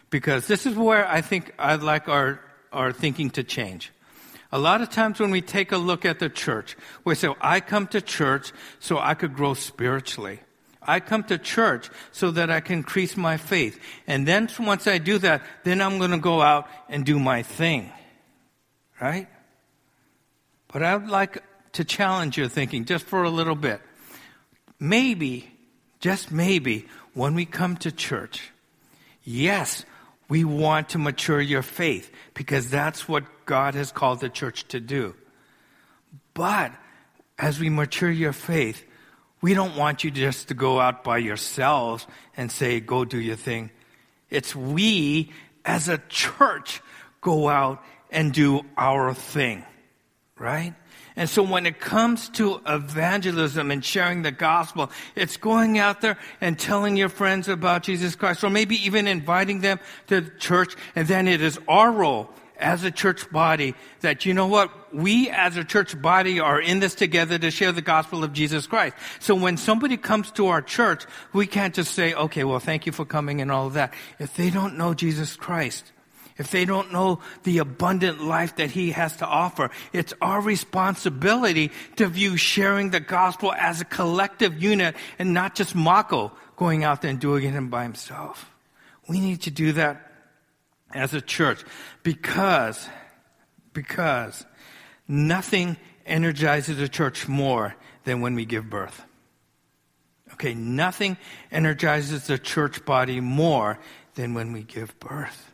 Because 0.09 0.47
this 0.47 0.65
is 0.65 0.75
where 0.75 1.07
I 1.07 1.21
think 1.21 1.53
I'd 1.59 1.83
like 1.83 2.09
our, 2.09 2.41
our 2.73 2.91
thinking 2.91 3.29
to 3.31 3.43
change. 3.43 3.91
A 4.51 4.57
lot 4.57 4.81
of 4.81 4.89
times 4.89 5.19
when 5.19 5.29
we 5.29 5.41
take 5.41 5.71
a 5.71 5.77
look 5.77 6.05
at 6.05 6.19
the 6.19 6.29
church, 6.29 6.75
we 7.05 7.13
say, 7.15 7.29
I 7.39 7.59
come 7.59 7.87
to 7.87 8.01
church 8.01 8.51
so 8.79 8.97
I 8.97 9.13
could 9.13 9.35
grow 9.35 9.53
spiritually. 9.53 10.39
I 10.81 10.99
come 10.99 11.23
to 11.25 11.37
church 11.37 11.89
so 12.11 12.31
that 12.31 12.49
I 12.49 12.61
can 12.61 12.77
increase 12.79 13.15
my 13.15 13.37
faith. 13.37 13.79
And 14.07 14.27
then 14.27 14.49
once 14.59 14.87
I 14.87 14.97
do 14.97 15.19
that, 15.19 15.43
then 15.63 15.81
I'm 15.81 15.99
going 15.99 16.11
to 16.11 16.17
go 16.17 16.41
out 16.41 16.67
and 16.87 17.05
do 17.05 17.19
my 17.19 17.43
thing. 17.43 17.91
Right? 18.99 19.27
But 20.73 20.81
I'd 20.81 21.07
like 21.07 21.43
to 21.73 21.83
challenge 21.83 22.37
your 22.37 22.47
thinking 22.47 22.85
just 22.85 23.05
for 23.05 23.23
a 23.23 23.29
little 23.29 23.55
bit. 23.55 23.81
Maybe, 24.79 25.51
just 25.99 26.31
maybe, 26.31 26.87
when 27.13 27.35
we 27.35 27.45
come 27.45 27.77
to 27.77 27.91
church, 27.91 28.51
yes, 29.23 29.85
we 30.29 30.43
want 30.43 30.89
to 30.89 30.99
mature 30.99 31.41
your 31.41 31.63
faith 31.63 32.11
because 32.35 32.69
that's 32.69 33.07
what 33.09 33.25
God 33.45 33.73
has 33.73 33.91
called 33.91 34.21
the 34.21 34.29
church 34.29 34.67
to 34.69 34.79
do. 34.79 35.15
But 36.33 36.71
as 37.37 37.59
we 37.59 37.69
mature 37.69 38.11
your 38.11 38.31
faith, 38.31 38.85
we 39.41 39.53
don't 39.53 39.75
want 39.75 40.03
you 40.03 40.11
just 40.11 40.49
to 40.49 40.53
go 40.53 40.79
out 40.79 41.03
by 41.03 41.17
yourselves 41.17 42.05
and 42.37 42.51
say, 42.51 42.79
go 42.79 43.05
do 43.05 43.19
your 43.19 43.35
thing. 43.35 43.71
It's 44.29 44.55
we 44.55 45.31
as 45.65 45.89
a 45.89 45.97
church 46.09 46.81
go 47.21 47.49
out 47.49 47.83
and 48.11 48.31
do 48.31 48.61
our 48.77 49.13
thing. 49.13 49.65
Right? 50.39 50.73
And 51.17 51.29
so 51.29 51.43
when 51.43 51.65
it 51.65 51.81
comes 51.81 52.29
to 52.29 52.61
evangelism 52.65 53.71
and 53.71 53.83
sharing 53.83 54.21
the 54.21 54.31
gospel, 54.31 54.89
it's 55.15 55.35
going 55.35 55.77
out 55.77 55.99
there 55.99 56.17
and 56.39 56.57
telling 56.57 56.95
your 56.95 57.09
friends 57.09 57.49
about 57.49 57.83
Jesus 57.83 58.15
Christ, 58.15 58.43
or 58.43 58.49
maybe 58.49 58.77
even 58.85 59.05
inviting 59.05 59.59
them 59.59 59.79
to 60.07 60.21
the 60.21 60.29
church. 60.31 60.75
And 60.95 61.09
then 61.09 61.27
it 61.27 61.41
is 61.41 61.59
our 61.67 61.91
role 61.91 62.29
as 62.57 62.85
a 62.85 62.91
church 62.91 63.29
body 63.31 63.75
that, 64.01 64.25
you 64.25 64.33
know 64.33 64.47
what? 64.47 64.93
We 64.93 65.29
as 65.29 65.57
a 65.57 65.63
church 65.63 66.01
body 66.01 66.39
are 66.39 66.61
in 66.61 66.79
this 66.79 66.95
together 66.95 67.37
to 67.37 67.51
share 67.51 67.73
the 67.73 67.81
gospel 67.81 68.23
of 68.23 68.31
Jesus 68.31 68.65
Christ. 68.65 68.95
So 69.19 69.35
when 69.35 69.57
somebody 69.57 69.97
comes 69.97 70.31
to 70.31 70.47
our 70.47 70.61
church, 70.61 71.05
we 71.33 71.47
can't 71.47 71.75
just 71.75 71.93
say, 71.93 72.13
okay, 72.13 72.45
well, 72.45 72.59
thank 72.59 72.85
you 72.85 72.91
for 72.91 73.05
coming 73.05 73.41
and 73.41 73.51
all 73.51 73.67
of 73.67 73.73
that. 73.73 73.93
If 74.19 74.35
they 74.35 74.49
don't 74.49 74.77
know 74.77 74.93
Jesus 74.93 75.35
Christ, 75.35 75.91
if 76.39 76.51
they 76.51 76.63
don't 76.63 76.91
know 76.91 77.19
the 77.43 77.59
abundant 77.59 78.23
life 78.23 78.55
that 78.55 78.71
he 78.71 78.91
has 78.91 79.17
to 79.17 79.27
offer, 79.27 79.69
it's 79.91 80.13
our 80.21 80.41
responsibility 80.41 81.69
to 81.97 82.07
view 82.07 82.37
sharing 82.37 82.89
the 82.89 83.01
gospel 83.01 83.53
as 83.53 83.81
a 83.81 83.85
collective 83.85 84.63
unit 84.63 84.95
and 85.19 85.33
not 85.33 85.53
just 85.53 85.75
Mako 85.75 86.31
going 86.55 86.85
out 86.85 87.01
there 87.01 87.11
and 87.11 87.19
doing 87.19 87.53
it 87.53 87.69
by 87.69 87.83
himself. 87.83 88.49
We 89.07 89.19
need 89.19 89.41
to 89.41 89.51
do 89.51 89.73
that 89.73 90.11
as 90.93 91.13
a 91.13 91.21
church 91.21 91.63
because, 92.03 92.87
because 93.73 94.45
nothing 95.07 95.75
energizes 96.05 96.79
a 96.79 96.87
church 96.87 97.27
more 97.27 97.75
than 98.05 98.21
when 98.21 98.33
we 98.33 98.45
give 98.45 98.69
birth. 98.69 99.03
Okay, 100.33 100.53
nothing 100.53 101.17
energizes 101.51 102.27
the 102.27 102.37
church 102.37 102.85
body 102.85 103.19
more 103.19 103.77
than 104.15 104.33
when 104.33 104.53
we 104.53 104.63
give 104.63 104.97
birth. 105.01 105.48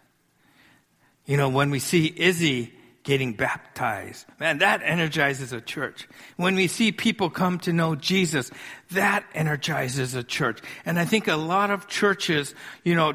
You 1.26 1.38
know, 1.38 1.50
when 1.50 1.72
we 1.72 1.80
see 1.80 2.14
Izzy 2.16 2.74
getting 3.04 3.34
baptized, 3.34 4.26
man, 4.40 4.60
that 4.60 4.82
energizes 4.84 5.54
a 5.54 5.62
church. 5.62 6.08
When 6.38 6.56
we 6.56 6.68
see 6.68 6.92
people 6.92 7.30
come 7.30 7.60
to 7.60 7.74
know 7.74 7.96
Jesus, 7.96 8.52
that 8.92 9.26
energizes 9.34 10.16
a 10.16 10.24
church. 10.24 10.60
And 10.86 11.00
I 11.00 11.06
think 11.06 11.28
a 11.28 11.36
lot 11.36 11.72
of 11.72 11.88
churches, 11.88 12.54
you 12.84 12.96
know, 12.96 13.14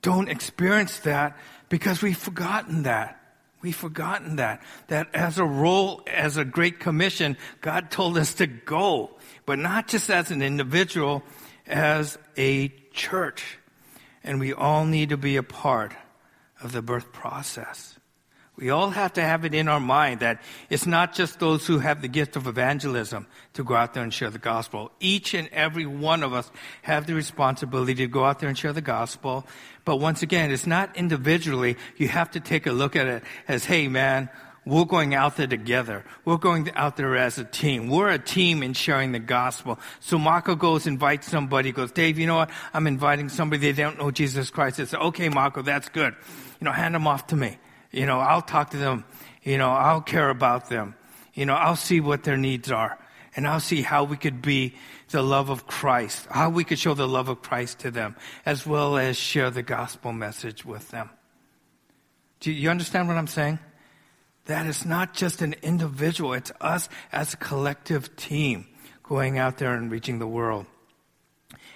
don't 0.00 0.28
experience 0.28 0.98
that 1.00 1.36
because 1.68 2.02
we've 2.02 2.16
forgotten 2.16 2.84
that. 2.84 3.20
We've 3.62 3.74
forgotten 3.74 4.36
that. 4.36 4.62
That 4.88 5.12
as 5.14 5.38
a 5.38 5.44
role, 5.44 6.02
as 6.06 6.36
a 6.36 6.44
great 6.44 6.78
commission, 6.78 7.36
God 7.60 7.90
told 7.90 8.16
us 8.18 8.34
to 8.34 8.46
go, 8.46 9.16
but 9.44 9.58
not 9.58 9.88
just 9.88 10.10
as 10.10 10.30
an 10.30 10.42
individual, 10.42 11.24
as 11.66 12.18
a 12.36 12.68
church. 12.92 13.58
And 14.22 14.38
we 14.38 14.52
all 14.52 14.84
need 14.84 15.08
to 15.08 15.16
be 15.16 15.36
a 15.36 15.42
part 15.42 15.94
of 16.60 16.72
the 16.72 16.82
birth 16.82 17.12
process. 17.12 17.98
We 18.56 18.70
all 18.70 18.88
have 18.88 19.12
to 19.14 19.22
have 19.22 19.44
it 19.44 19.54
in 19.54 19.68
our 19.68 19.80
mind 19.80 20.20
that 20.20 20.40
it's 20.70 20.86
not 20.86 21.14
just 21.14 21.38
those 21.38 21.66
who 21.66 21.78
have 21.78 22.00
the 22.00 22.08
gift 22.08 22.36
of 22.36 22.46
evangelism 22.46 23.26
to 23.52 23.62
go 23.62 23.74
out 23.74 23.92
there 23.92 24.02
and 24.02 24.12
share 24.12 24.30
the 24.30 24.38
gospel. 24.38 24.90
Each 24.98 25.34
and 25.34 25.48
every 25.52 25.84
one 25.84 26.22
of 26.22 26.32
us 26.32 26.50
have 26.80 27.06
the 27.06 27.14
responsibility 27.14 27.94
to 27.96 28.06
go 28.06 28.24
out 28.24 28.38
there 28.38 28.48
and 28.48 28.56
share 28.56 28.72
the 28.72 28.80
gospel. 28.80 29.46
But 29.84 29.96
once 29.96 30.22
again, 30.22 30.50
it's 30.50 30.66
not 30.66 30.96
individually. 30.96 31.76
You 31.98 32.08
have 32.08 32.30
to 32.30 32.40
take 32.40 32.66
a 32.66 32.72
look 32.72 32.96
at 32.96 33.06
it 33.06 33.22
as, 33.46 33.66
hey 33.66 33.88
man, 33.88 34.30
we're 34.66 34.84
going 34.84 35.14
out 35.14 35.36
there 35.36 35.46
together. 35.46 36.04
We're 36.24 36.38
going 36.38 36.70
out 36.74 36.96
there 36.96 37.16
as 37.16 37.38
a 37.38 37.44
team. 37.44 37.88
We're 37.88 38.10
a 38.10 38.18
team 38.18 38.64
in 38.64 38.72
sharing 38.72 39.12
the 39.12 39.20
gospel. 39.20 39.78
So 40.00 40.18
Marco 40.18 40.56
goes, 40.56 40.88
invites 40.88 41.30
somebody, 41.30 41.70
goes, 41.70 41.92
Dave, 41.92 42.18
you 42.18 42.26
know 42.26 42.34
what? 42.34 42.50
I'm 42.74 42.88
inviting 42.88 43.28
somebody. 43.28 43.72
They 43.72 43.80
don't 43.80 43.96
know 43.96 44.10
Jesus 44.10 44.50
Christ. 44.50 44.80
It's 44.80 44.92
okay, 44.92 45.28
Marco, 45.28 45.62
that's 45.62 45.88
good. 45.88 46.16
You 46.60 46.64
know, 46.64 46.72
hand 46.72 46.96
them 46.96 47.06
off 47.06 47.28
to 47.28 47.36
me. 47.36 47.58
You 47.92 48.06
know, 48.06 48.18
I'll 48.18 48.42
talk 48.42 48.70
to 48.70 48.76
them. 48.76 49.04
You 49.42 49.56
know, 49.56 49.70
I'll 49.70 50.00
care 50.00 50.30
about 50.30 50.68
them. 50.68 50.96
You 51.32 51.46
know, 51.46 51.54
I'll 51.54 51.76
see 51.76 52.00
what 52.00 52.24
their 52.24 52.36
needs 52.36 52.72
are. 52.72 52.98
And 53.36 53.46
I'll 53.46 53.60
see 53.60 53.82
how 53.82 54.02
we 54.02 54.16
could 54.16 54.42
be 54.42 54.74
the 55.10 55.22
love 55.22 55.50
of 55.50 55.66
Christ, 55.66 56.26
how 56.30 56.50
we 56.50 56.64
could 56.64 56.78
show 56.78 56.94
the 56.94 57.06
love 57.06 57.28
of 57.28 57.42
Christ 57.42 57.78
to 57.80 57.90
them, 57.92 58.16
as 58.44 58.66
well 58.66 58.96
as 58.96 59.16
share 59.16 59.50
the 59.50 59.62
gospel 59.62 60.12
message 60.12 60.64
with 60.64 60.90
them. 60.90 61.10
Do 62.40 62.50
you 62.50 62.70
understand 62.70 63.06
what 63.06 63.16
I'm 63.16 63.26
saying? 63.28 63.60
That 64.46 64.66
is 64.66 64.86
not 64.86 65.14
just 65.14 65.42
an 65.42 65.54
individual, 65.62 66.32
it's 66.32 66.52
us 66.60 66.88
as 67.12 67.34
a 67.34 67.36
collective 67.36 68.14
team 68.16 68.66
going 69.02 69.38
out 69.38 69.58
there 69.58 69.74
and 69.74 69.90
reaching 69.90 70.18
the 70.18 70.26
world. 70.26 70.66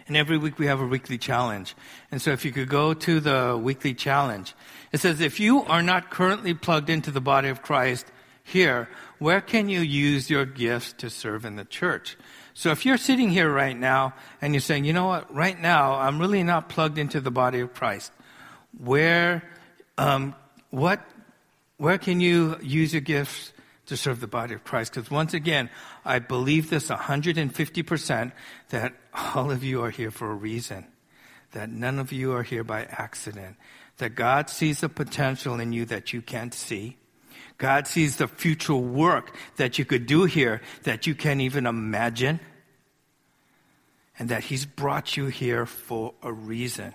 And 0.09 0.17
every 0.17 0.39
week 0.39 0.59
we 0.59 0.67
have 0.67 0.81
a 0.81 0.87
weekly 0.87 1.19
challenge. 1.19 1.77
And 2.11 2.21
so 2.21 2.33
if 2.33 2.45
you 2.45 2.51
could 2.51 2.69
go 2.69 2.95
to 2.95 3.21
the 3.21 3.61
weekly 3.63 3.95
challenge, 3.95 4.55
it 4.93 4.99
says, 4.99 5.21
if 5.21 5.39
you 5.39 5.63
are 5.65 5.83
not 5.83 6.11
currently 6.11 6.55
plugged 6.55 6.91
into 6.91 7.13
the 7.13 7.21
body 7.21 7.49
of 7.49 7.63
Christ 7.63 8.07
here, 8.43 8.89
where 9.19 9.41
can 9.41 9.69
you 9.69 9.81
use 9.81 10.29
your 10.29 10.45
gifts 10.45 10.95
to 10.95 11.11
serve 11.11 11.45
in 11.45 11.55
the 11.55 11.65
church? 11.65 12.17
So 12.55 12.71
if 12.71 12.85
you're 12.85 12.97
sitting 12.97 13.31
here 13.31 13.51
right 13.51 13.79
now 13.79 14.15
and 14.43 14.53
you're 14.53 14.61
saying, 14.61 14.85
you 14.85 14.93
know 14.93 15.07
what, 15.07 15.33
right 15.33 15.59
now 15.61 15.95
I'm 15.95 16.19
really 16.19 16.43
not 16.43 16.69
plugged 16.69 16.99
into 16.99 17.21
the 17.21 17.31
body 17.31 17.61
of 17.61 17.73
Christ, 17.73 18.11
where, 18.77 19.45
um, 19.97 20.35
what, 20.71 21.01
where 21.81 21.97
can 21.97 22.21
you 22.21 22.59
use 22.61 22.93
your 22.93 23.01
gifts 23.01 23.53
to 23.87 23.97
serve 23.97 24.21
the 24.21 24.27
body 24.29 24.55
of 24.55 24.63
Christ. 24.63 24.95
Because 24.95 25.11
once 25.11 25.35
again, 25.35 25.71
I 26.05 26.21
believe 26.21 26.71
this 26.71 26.89
150% 26.89 28.33
that 28.69 28.95
all 29.35 29.51
of 29.51 29.65
you 29.65 29.83
are 29.83 29.91
here 29.91 30.11
for 30.11 30.31
a 30.31 30.35
reason, 30.35 30.87
that 31.53 31.71
none 31.71 31.99
of 31.99 32.13
you 32.13 32.33
are 32.33 32.45
here 32.45 32.63
by 32.63 32.85
accident, 32.85 33.57
that 33.97 34.15
God 34.15 34.49
sees 34.49 34.81
the 34.81 34.89
potential 34.89 35.59
in 35.59 35.73
you 35.73 35.87
that 35.87 36.13
you 36.13 36.23
can't 36.23 36.55
see. 36.55 36.99
God 37.59 37.89
sees 37.89 38.17
the 38.17 38.29
future 38.29 38.77
work 38.77 39.35
that 39.57 39.79
you 39.79 39.85
could 39.85 40.07
do 40.07 40.25
here 40.25 40.61
that 40.85 41.09
you 41.09 41.15
can't 41.15 41.41
even 41.41 41.67
imagine. 41.67 42.41
And 44.19 44.29
that 44.29 44.45
He's 44.45 44.67
brought 44.67 45.17
you 45.17 45.27
here 45.27 45.67
for 45.67 46.15
a 46.23 46.33
reason. 46.33 46.95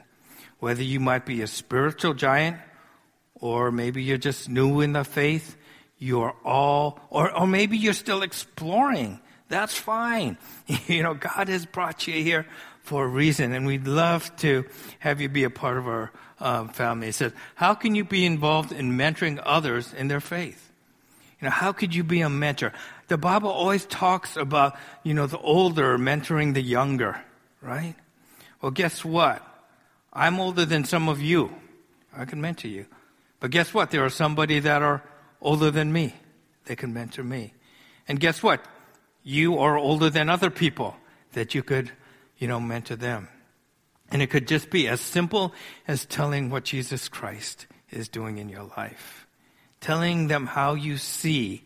Whether 0.60 0.84
you 0.84 1.00
might 1.00 1.26
be 1.26 1.41
a 1.41 1.48
spiritual 1.48 2.13
giant 2.13 2.58
or 3.36 3.71
maybe 3.71 4.02
you're 4.04 4.17
just 4.17 4.50
new 4.50 4.82
in 4.82 4.93
the 4.93 5.04
faith, 5.04 5.56
you're 5.98 6.36
all, 6.43 7.00
or, 7.10 7.36
or 7.38 7.48
maybe 7.48 7.78
you're 7.78 7.93
still 7.93 8.21
exploring. 8.21 9.19
That's 9.50 9.76
fine. 9.76 10.38
You 10.88 11.04
know, 11.04 11.13
God 11.13 11.48
has 11.50 11.65
brought 11.65 12.08
you 12.08 12.13
here 12.13 12.45
for 12.82 13.06
a 13.06 13.08
reason, 13.08 13.54
and 13.54 13.65
we'd 13.65 13.88
love 13.88 14.36
to 14.38 14.65
have 15.00 15.21
you 15.21 15.30
be 15.30 15.43
a 15.43 15.50
part 15.50 15.78
of 15.78 15.88
our 15.88 16.12
um, 16.39 16.69
family. 16.69 17.08
It 17.10 17.15
says, 17.15 17.34
how 17.56 17.74
can 17.74 17.95
you 17.95 18.04
be 18.04 18.26
involved 18.26 18.71
in 18.71 18.98
mentoring 18.98 19.41
others 19.43 19.93
in 19.93 20.08
their 20.08 20.19
faith? 20.19 20.71
You 21.39 21.45
know, 21.45 21.52
how 21.52 21.71
could 21.71 21.93
you 21.93 22.04
be 22.04 22.21
a 22.21 22.30
mentor? 22.30 22.74
The 23.08 23.17
Bible 23.17 23.50
always 23.50 23.86
talks 23.86 24.38
about, 24.38 24.76
you 25.04 25.13
know, 25.13 25.28
the 25.28 25.38
older 25.38 25.98
mentoring 25.98 26.54
the 26.54 26.62
younger, 26.62 27.21
right? 27.62 27.95
Well, 28.62 28.71
guess 28.71 29.04
what? 29.04 29.43
I'm 30.13 30.39
older 30.39 30.65
than 30.65 30.86
some 30.86 31.10
of 31.10 31.21
you. 31.21 31.54
I 32.15 32.26
can 32.26 32.39
mentor 32.41 32.67
you. 32.69 32.86
But 33.45 33.51
guess 33.51 33.75
what? 33.75 33.91
There 33.91 34.03
are 34.03 34.10
somebody 34.10 34.60
that 34.62 34.81
are 34.81 35.03
older 35.39 35.69
than 35.69 35.93
me. 35.93 36.15
They 36.65 36.75
can 36.75 36.95
mentor 36.95 37.23
me. 37.23 37.53
And 38.08 38.19
guess 38.19 38.41
what? 38.41 38.65
You 39.21 39.60
are 39.60 39.77
older 39.77 40.10
than 40.10 40.29
other 40.29 40.49
people 40.49 40.97
that 41.34 41.53
you 41.53 41.62
could, 41.62 41.91
you 42.39 42.47
know, 42.47 42.60
mentor 42.60 42.95
them. 42.95 43.27
And 44.10 44.23
it 44.23 44.31
could 44.31 44.47
just 44.47 44.71
be 44.71 44.88
as 44.88 44.99
simple 44.99 45.53
as 45.88 46.08
telling 46.08 46.49
what 46.49 46.63
Jesus 46.63 47.08
Christ 47.08 47.67
is 47.91 48.10
doing 48.10 48.39
in 48.39 48.49
your 48.49 48.63
life. 48.75 49.27
Telling 49.79 50.25
them 50.25 50.47
how 50.47 50.73
you 50.73 50.97
see 50.97 51.63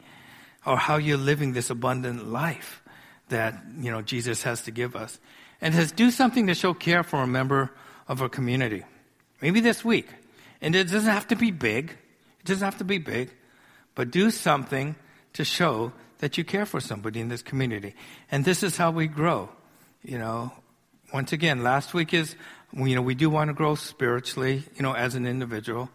or 0.65 0.75
how 0.75 0.97
you're 0.97 1.17
living 1.17 1.53
this 1.53 1.69
abundant 1.69 2.27
life 2.27 2.83
that, 3.29 3.55
you 3.79 3.89
know, 3.89 4.01
Jesus 4.01 4.43
has 4.43 4.63
to 4.63 4.71
give 4.71 4.97
us. 4.97 5.17
And 5.61 5.73
has 5.73 5.93
do 5.93 6.11
something 6.11 6.47
to 6.47 6.55
show 6.55 6.73
care 6.73 7.03
for 7.03 7.23
a 7.23 7.27
member 7.27 7.71
of 8.05 8.21
our 8.21 8.27
community. 8.27 8.83
Maybe 9.41 9.61
this 9.61 9.85
week. 9.85 10.09
And 10.61 10.75
it 10.75 10.85
doesn't 10.85 11.11
have 11.11 11.27
to 11.27 11.35
be 11.35 11.51
big. 11.51 11.91
It 12.39 12.45
doesn't 12.45 12.65
have 12.65 12.77
to 12.79 12.83
be 12.83 12.97
big 12.97 13.31
but 13.99 14.11
do 14.11 14.31
something 14.31 14.95
to 15.33 15.43
show 15.43 15.91
that 16.19 16.37
you 16.37 16.45
care 16.45 16.65
for 16.65 16.79
somebody 16.79 17.19
in 17.19 17.27
this 17.27 17.41
community. 17.41 17.93
And 18.31 18.45
this 18.45 18.63
is 18.63 18.77
how 18.77 18.91
we 18.91 19.07
grow. 19.07 19.49
You 20.03 20.17
know, 20.17 20.53
once 21.13 21.33
again, 21.33 21.63
last 21.63 21.93
week 21.93 22.13
is, 22.13 22.37
you 22.73 22.95
know, 22.95 23.01
we 23.01 23.13
do 23.13 23.29
want 23.29 23.49
to 23.49 23.53
grow 23.53 23.75
spiritually, 23.75 24.63
you 24.73 24.83
know, 24.83 24.93
as 24.93 25.15
an 25.15 25.25
individual. 25.25 25.89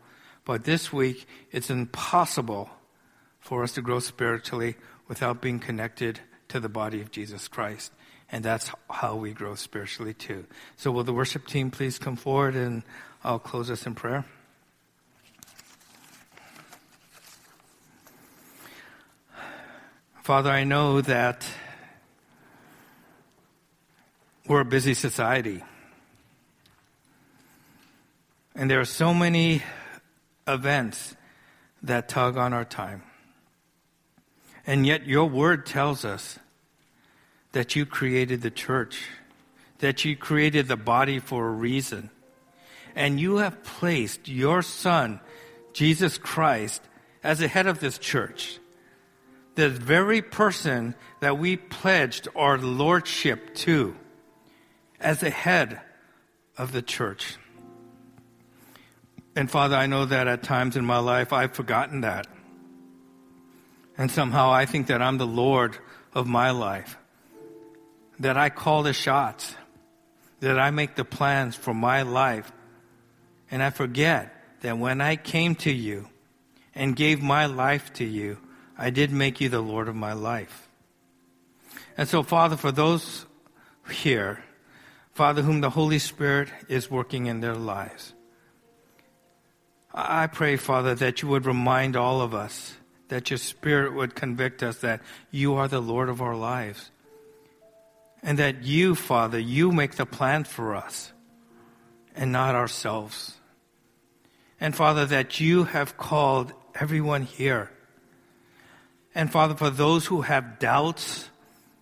But 0.45 0.65
this 0.65 0.93
week, 0.93 1.27
it's 1.51 1.71
impossible 1.71 2.69
for 3.41 3.63
us 3.63 3.73
to 3.73 3.81
grow 3.81 4.01
spiritually 4.01 4.77
without 5.09 5.41
being 5.41 5.59
connected 5.59 6.21
to 6.49 6.61
the 6.61 6.69
body 6.69 7.01
of 7.01 7.11
Jesus 7.11 7.49
Christ. 7.49 7.91
And 8.31 8.45
that's 8.45 8.71
how 8.91 9.17
we 9.17 9.33
grow 9.33 9.55
spiritually 9.55 10.13
too. 10.13 10.45
So 10.77 10.91
will 10.91 11.05
the 11.05 11.15
worship 11.15 11.47
team 11.47 11.71
please 11.71 11.99
come 11.99 12.17
forward 12.17 12.55
and 12.55 12.83
I'll 13.23 13.39
close 13.39 13.71
us 13.71 13.87
in 13.87 13.95
prayer. 13.95 14.27
Father, 20.25 20.49
I 20.51 20.65
know 20.65 21.03
that 21.03 21.47
we're 24.49 24.61
a 24.61 24.65
busy 24.65 24.95
society. 24.95 25.63
And 28.55 28.71
there 28.71 28.81
are 28.81 28.87
so 28.87 29.13
many 29.13 29.63
events 30.49 31.15
that 31.83 32.09
tug 32.09 32.39
on 32.39 32.55
our 32.55 32.65
time. 32.65 33.03
And 34.67 34.87
yet, 34.87 35.07
your 35.07 35.27
word 35.27 35.67
tells 35.67 36.07
us 36.07 36.39
that 37.53 37.77
you 37.77 37.85
created 37.85 38.41
the 38.41 38.51
church, 38.51 39.05
that 39.81 40.07
you 40.07 40.17
created 40.17 40.69
the 40.69 40.77
body 40.79 41.19
for 41.19 41.49
a 41.49 41.53
reason. 41.53 42.09
And 42.97 43.21
you 43.21 43.37
have 43.37 43.63
placed 43.63 44.27
your 44.27 44.63
son, 44.63 45.21
Jesus 45.75 46.17
Christ, 46.17 46.81
as 47.23 47.41
the 47.41 47.49
head 47.49 47.67
of 47.67 47.81
this 47.81 47.99
church 47.99 48.59
the 49.55 49.69
very 49.69 50.23
person 50.23 50.95
that 51.21 51.39
we 51.39 51.57
pledged 51.57 52.29
our 52.35 52.59
lordship 52.59 53.55
to 53.55 53.97
as 55.01 55.21
the 55.21 55.31
head 55.31 55.81
of 56.57 56.73
the 56.73 56.83
church. 56.83 57.37
And 59.37 59.51
Father, 59.51 59.77
I 59.77 59.87
know 59.87 60.05
that 60.05 60.29
at 60.29 60.43
times 60.43 60.77
in 60.77 60.85
my 60.85 60.99
life 60.99 61.33
I've 61.33 61.53
forgotten 61.53 62.03
that. 62.03 62.27
And 63.97 64.11
somehow 64.11 64.51
I 64.51 64.67
think 64.67 64.89
that 64.89 65.03
I'm 65.03 65.19
the 65.19 65.27
Lord 65.27 65.79
of 66.15 66.27
my 66.27 66.51
life, 66.51 66.97
that 68.19 68.37
I 68.37 68.51
call 68.51 68.83
the 68.83 68.93
shots, 68.93 69.55
that 70.41 70.59
I 70.59 70.71
make 70.71 70.95
the 70.95 71.05
plans 71.05 71.55
for 71.55 71.73
my 71.73 72.03
life. 72.03 72.51
And 73.51 73.63
I 73.63 73.71
forget 73.71 74.35
that 74.63 74.79
when 74.79 75.01
I 75.01 75.17
came 75.17 75.55
to 75.57 75.73
you 75.73 76.09
and 76.75 76.97
gave 76.97 77.23
my 77.23 77.47
life 77.47 77.93
to 77.95 78.05
you, 78.05 78.39
I 78.77 78.91
did 78.91 79.13
make 79.13 79.41
you 79.41 79.49
the 79.49 79.61
Lord 79.61 79.89
of 79.89 79.95
my 79.95 80.13
life. 80.13 80.69
And 81.97 82.09
so, 82.09 82.23
Father, 82.23 82.57
for 82.57 82.73
those 82.73 83.27
here, 83.91 84.43
Father, 85.13 85.43
whom 85.43 85.61
the 85.61 85.71
Holy 85.71 85.99
Spirit 85.99 86.49
is 86.69 86.91
working 86.91 87.27
in 87.27 87.41
their 87.41 87.55
lives, 87.55 88.15
I 89.93 90.27
pray, 90.27 90.57
Father, 90.57 90.97
that 90.97 91.23
you 91.23 91.29
would 91.29 91.47
remind 91.47 91.95
all 91.95 92.21
of 92.21 92.35
us, 92.35 92.75
that 93.09 93.31
your 93.31 93.39
Spirit 93.39 93.95
would 93.95 94.17
convict 94.17 94.61
us 94.63 94.79
that 94.79 95.01
you 95.31 95.55
are 95.55 95.69
the 95.69 95.81
Lord 95.81 96.09
of 96.09 96.21
our 96.21 96.35
lives. 96.35 96.91
And 98.21 98.39
that 98.39 98.65
you, 98.65 98.97
Father, 98.97 99.39
you 99.39 99.71
make 99.71 99.95
the 99.95 100.07
plan 100.07 100.45
for 100.45 100.75
us 100.75 101.13
and 102.17 102.33
not 102.33 102.55
ourselves. 102.57 103.35
And 104.59 104.75
Father, 104.75 105.07
that 105.07 105.39
you 105.41 105.65
have 105.65 105.97
called 105.97 106.53
everyone 106.75 107.23
here 107.23 107.71
and 109.15 109.31
Father, 109.31 109.55
for 109.55 109.71
those 109.71 110.07
who 110.07 110.23
have 110.23 110.59
doubts 110.59 111.31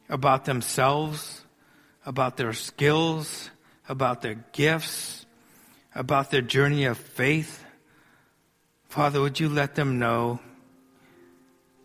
about 0.08 0.44
themselves, 0.44 1.44
about 2.04 2.36
their 2.36 2.52
skills, 2.52 3.50
about 3.88 4.20
their 4.20 4.44
gifts, 4.52 5.24
about 5.94 6.30
their 6.30 6.42
journey 6.42 6.85
of 6.85 6.98
faith, 6.98 7.64
Father, 8.88 9.20
would 9.22 9.40
you 9.40 9.48
let 9.48 9.74
them 9.74 9.98
know 9.98 10.40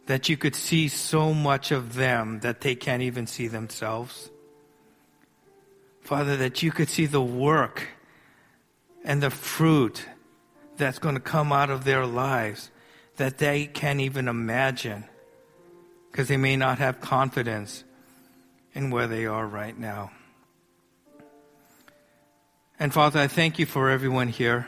that 0.08 0.28
you 0.28 0.36
could 0.36 0.56
see 0.56 0.90
so 0.90 1.34
much 1.34 1.72
of 1.72 1.96
them 1.96 2.42
that 2.42 2.62
they 2.62 2.76
can't 2.76 3.02
even 3.02 3.28
see 3.28 3.48
themselves? 3.48 4.30
Father, 6.02 6.36
that 6.36 6.62
you 6.62 6.72
could 6.72 6.90
see 6.90 7.06
the 7.06 7.22
work 7.22 7.88
and 9.06 9.24
the 9.24 9.30
fruit 9.30 10.06
that's 10.76 11.00
going 11.00 11.16
to 11.16 11.22
come 11.22 11.54
out 11.54 11.70
of 11.70 11.86
their 11.86 12.06
lives 12.06 12.72
that 13.16 13.38
they 13.38 13.66
can't 13.66 14.02
even 14.02 14.28
imagine 14.28 15.06
because 16.18 16.30
they 16.30 16.36
may 16.36 16.56
not 16.56 16.80
have 16.80 17.00
confidence 17.00 17.84
in 18.74 18.90
where 18.90 19.06
they 19.06 19.28
are 19.28 19.46
right 19.46 19.78
now. 19.78 20.10
And 22.80 22.92
Father, 22.92 23.20
I 23.20 23.28
thank 23.28 23.60
you 23.60 23.68
for 23.68 23.92
everyone 23.92 24.30
here. 24.30 24.66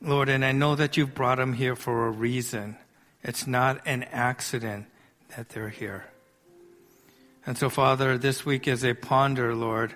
Lord, 0.00 0.28
and 0.28 0.44
I 0.44 0.50
know 0.50 0.74
that 0.74 0.96
you've 0.96 1.14
brought 1.14 1.38
them 1.38 1.52
here 1.52 1.76
for 1.76 2.08
a 2.08 2.10
reason. 2.10 2.76
It's 3.22 3.46
not 3.46 3.80
an 3.86 4.02
accident 4.10 4.86
that 5.36 5.50
they're 5.50 5.68
here. 5.68 6.06
And 7.46 7.56
so, 7.56 7.70
Father, 7.70 8.18
this 8.18 8.44
week 8.44 8.66
as 8.66 8.80
they 8.80 8.94
ponder, 8.94 9.54
Lord, 9.54 9.94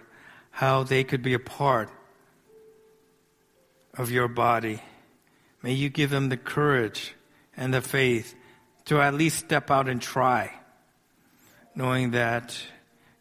how 0.53 0.85
they 0.85 1.03
could 1.03 1.25
be 1.25 1.35
a 1.35 1.41
part 1.41 1.91
of 3.95 4.13
your 4.13 4.29
body, 4.29 4.83
may 5.65 5.73
you 5.73 5.89
give 5.89 6.11
them 6.11 6.29
the 6.29 6.37
courage 6.37 7.17
and 7.57 7.75
the 7.75 7.83
faith 7.83 8.37
to 8.87 9.01
at 9.01 9.15
least 9.15 9.39
step 9.39 9.71
out 9.71 9.89
and 9.89 10.01
try, 10.01 10.53
knowing 11.75 12.11
that, 12.13 12.61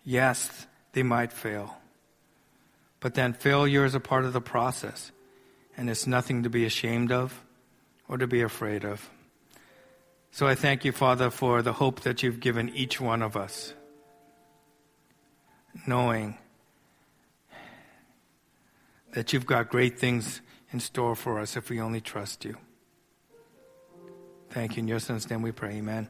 yes, 0.04 0.68
they 0.94 1.04
might 1.04 1.32
fail. 1.32 1.78
But 3.00 3.14
then 3.16 3.34
failure 3.34 3.86
is 3.86 3.96
a 3.96 4.00
part 4.00 4.26
of 4.26 4.34
the 4.34 4.42
process, 4.42 5.12
and 5.78 5.90
it's 5.90 6.08
nothing 6.08 6.44
to 6.44 6.50
be 6.50 6.66
ashamed 6.66 7.12
of 7.12 7.44
or 8.08 8.18
to 8.18 8.28
be 8.28 8.42
afraid 8.42 8.86
of. 8.86 9.10
So 10.32 10.48
I 10.48 10.56
thank 10.56 10.86
you, 10.86 10.92
Father, 10.92 11.30
for 11.30 11.62
the 11.62 11.74
hope 11.74 12.02
that 12.02 12.24
you've 12.24 12.40
given 12.40 12.70
each 12.70 13.02
one 13.02 13.22
of 13.22 13.36
us, 13.36 13.74
knowing 15.86 16.38
that 19.14 19.34
you've 19.34 19.46
got 19.46 19.70
great 19.70 20.00
things 20.00 20.42
in 20.72 20.80
store 20.80 21.16
for 21.16 21.40
us 21.40 21.58
if 21.58 21.70
we 21.70 21.82
only 21.82 22.00
trust 22.00 22.46
you. 22.46 22.56
Thank 24.52 24.76
you. 24.76 24.82
In 24.82 24.88
your 24.88 25.00
son's 25.00 25.30
name 25.30 25.42
we 25.42 25.52
pray. 25.52 25.76
Amen. 25.76 26.10